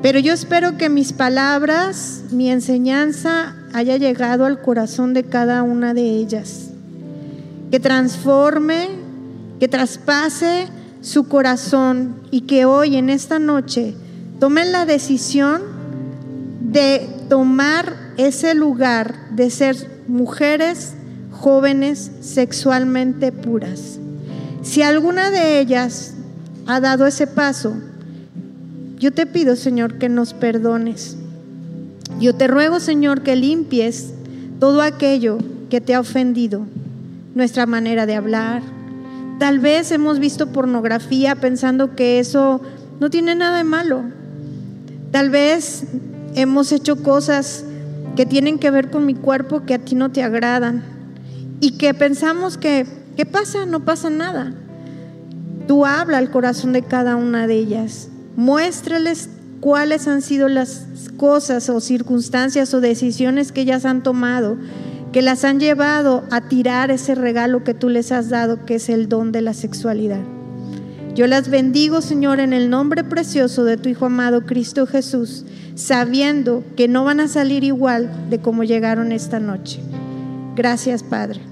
Pero 0.00 0.18
yo 0.18 0.32
espero 0.32 0.78
que 0.78 0.88
mis 0.88 1.12
palabras, 1.12 2.24
mi 2.30 2.50
enseñanza 2.50 3.54
haya 3.74 3.98
llegado 3.98 4.46
al 4.46 4.62
corazón 4.62 5.12
de 5.12 5.24
cada 5.24 5.62
una 5.62 5.92
de 5.92 6.08
ellas. 6.16 6.70
Que 7.70 7.80
transforme, 7.80 8.88
que 9.60 9.68
traspase 9.68 10.68
su 11.02 11.28
corazón 11.28 12.16
y 12.30 12.42
que 12.42 12.64
hoy 12.64 12.96
en 12.96 13.10
esta 13.10 13.38
noche 13.38 13.94
tomen 14.40 14.72
la 14.72 14.86
decisión 14.86 15.60
de 16.62 17.06
tomar 17.28 17.94
ese 18.16 18.54
lugar 18.54 19.28
de 19.32 19.50
ser 19.50 19.76
mujeres 20.08 20.94
jóvenes 21.42 22.12
sexualmente 22.20 23.32
puras. 23.32 23.98
Si 24.62 24.80
alguna 24.82 25.28
de 25.30 25.58
ellas 25.58 26.14
ha 26.66 26.78
dado 26.78 27.04
ese 27.04 27.26
paso, 27.26 27.74
yo 29.00 29.12
te 29.12 29.26
pido, 29.26 29.56
Señor, 29.56 29.98
que 29.98 30.08
nos 30.08 30.34
perdones. 30.34 31.16
Yo 32.20 32.36
te 32.36 32.46
ruego, 32.46 32.78
Señor, 32.78 33.22
que 33.22 33.34
limpies 33.34 34.12
todo 34.60 34.82
aquello 34.82 35.38
que 35.68 35.80
te 35.80 35.96
ha 35.96 36.00
ofendido, 36.00 36.64
nuestra 37.34 37.66
manera 37.66 38.06
de 38.06 38.14
hablar. 38.14 38.62
Tal 39.40 39.58
vez 39.58 39.90
hemos 39.90 40.20
visto 40.20 40.52
pornografía 40.52 41.34
pensando 41.34 41.96
que 41.96 42.20
eso 42.20 42.60
no 43.00 43.10
tiene 43.10 43.34
nada 43.34 43.58
de 43.58 43.64
malo. 43.64 44.04
Tal 45.10 45.28
vez 45.28 45.86
hemos 46.36 46.70
hecho 46.70 47.02
cosas 47.02 47.64
que 48.14 48.26
tienen 48.26 48.60
que 48.60 48.70
ver 48.70 48.90
con 48.90 49.06
mi 49.06 49.16
cuerpo 49.16 49.64
que 49.66 49.74
a 49.74 49.80
ti 49.80 49.96
no 49.96 50.12
te 50.12 50.22
agradan 50.22 50.91
y 51.62 51.70
que 51.78 51.94
pensamos 51.94 52.58
que, 52.58 52.88
¿qué 53.16 53.24
pasa? 53.24 53.66
No 53.66 53.84
pasa 53.84 54.10
nada. 54.10 54.52
Tú 55.68 55.86
habla 55.86 56.18
al 56.18 56.28
corazón 56.28 56.72
de 56.72 56.82
cada 56.82 57.14
una 57.14 57.46
de 57.46 57.54
ellas. 57.54 58.08
Muéstrales 58.34 59.28
cuáles 59.60 60.08
han 60.08 60.22
sido 60.22 60.48
las 60.48 60.88
cosas 61.16 61.70
o 61.70 61.80
circunstancias 61.80 62.74
o 62.74 62.80
decisiones 62.80 63.52
que 63.52 63.60
ellas 63.60 63.84
han 63.84 64.02
tomado, 64.02 64.56
que 65.12 65.22
las 65.22 65.44
han 65.44 65.60
llevado 65.60 66.24
a 66.32 66.40
tirar 66.40 66.90
ese 66.90 67.14
regalo 67.14 67.62
que 67.62 67.74
tú 67.74 67.88
les 67.88 68.10
has 68.10 68.28
dado, 68.28 68.64
que 68.64 68.74
es 68.74 68.88
el 68.88 69.08
don 69.08 69.30
de 69.30 69.42
la 69.42 69.54
sexualidad. 69.54 70.18
Yo 71.14 71.28
las 71.28 71.48
bendigo, 71.48 72.00
Señor, 72.00 72.40
en 72.40 72.54
el 72.54 72.70
nombre 72.70 73.04
precioso 73.04 73.62
de 73.62 73.76
tu 73.76 73.88
Hijo 73.88 74.06
amado 74.06 74.46
Cristo 74.46 74.84
Jesús, 74.88 75.44
sabiendo 75.76 76.64
que 76.76 76.88
no 76.88 77.04
van 77.04 77.20
a 77.20 77.28
salir 77.28 77.62
igual 77.62 78.10
de 78.30 78.40
como 78.40 78.64
llegaron 78.64 79.12
esta 79.12 79.38
noche. 79.38 79.78
Gracias, 80.56 81.04
Padre. 81.04 81.51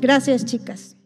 Gracias, 0.00 0.44
chicas. 0.44 0.97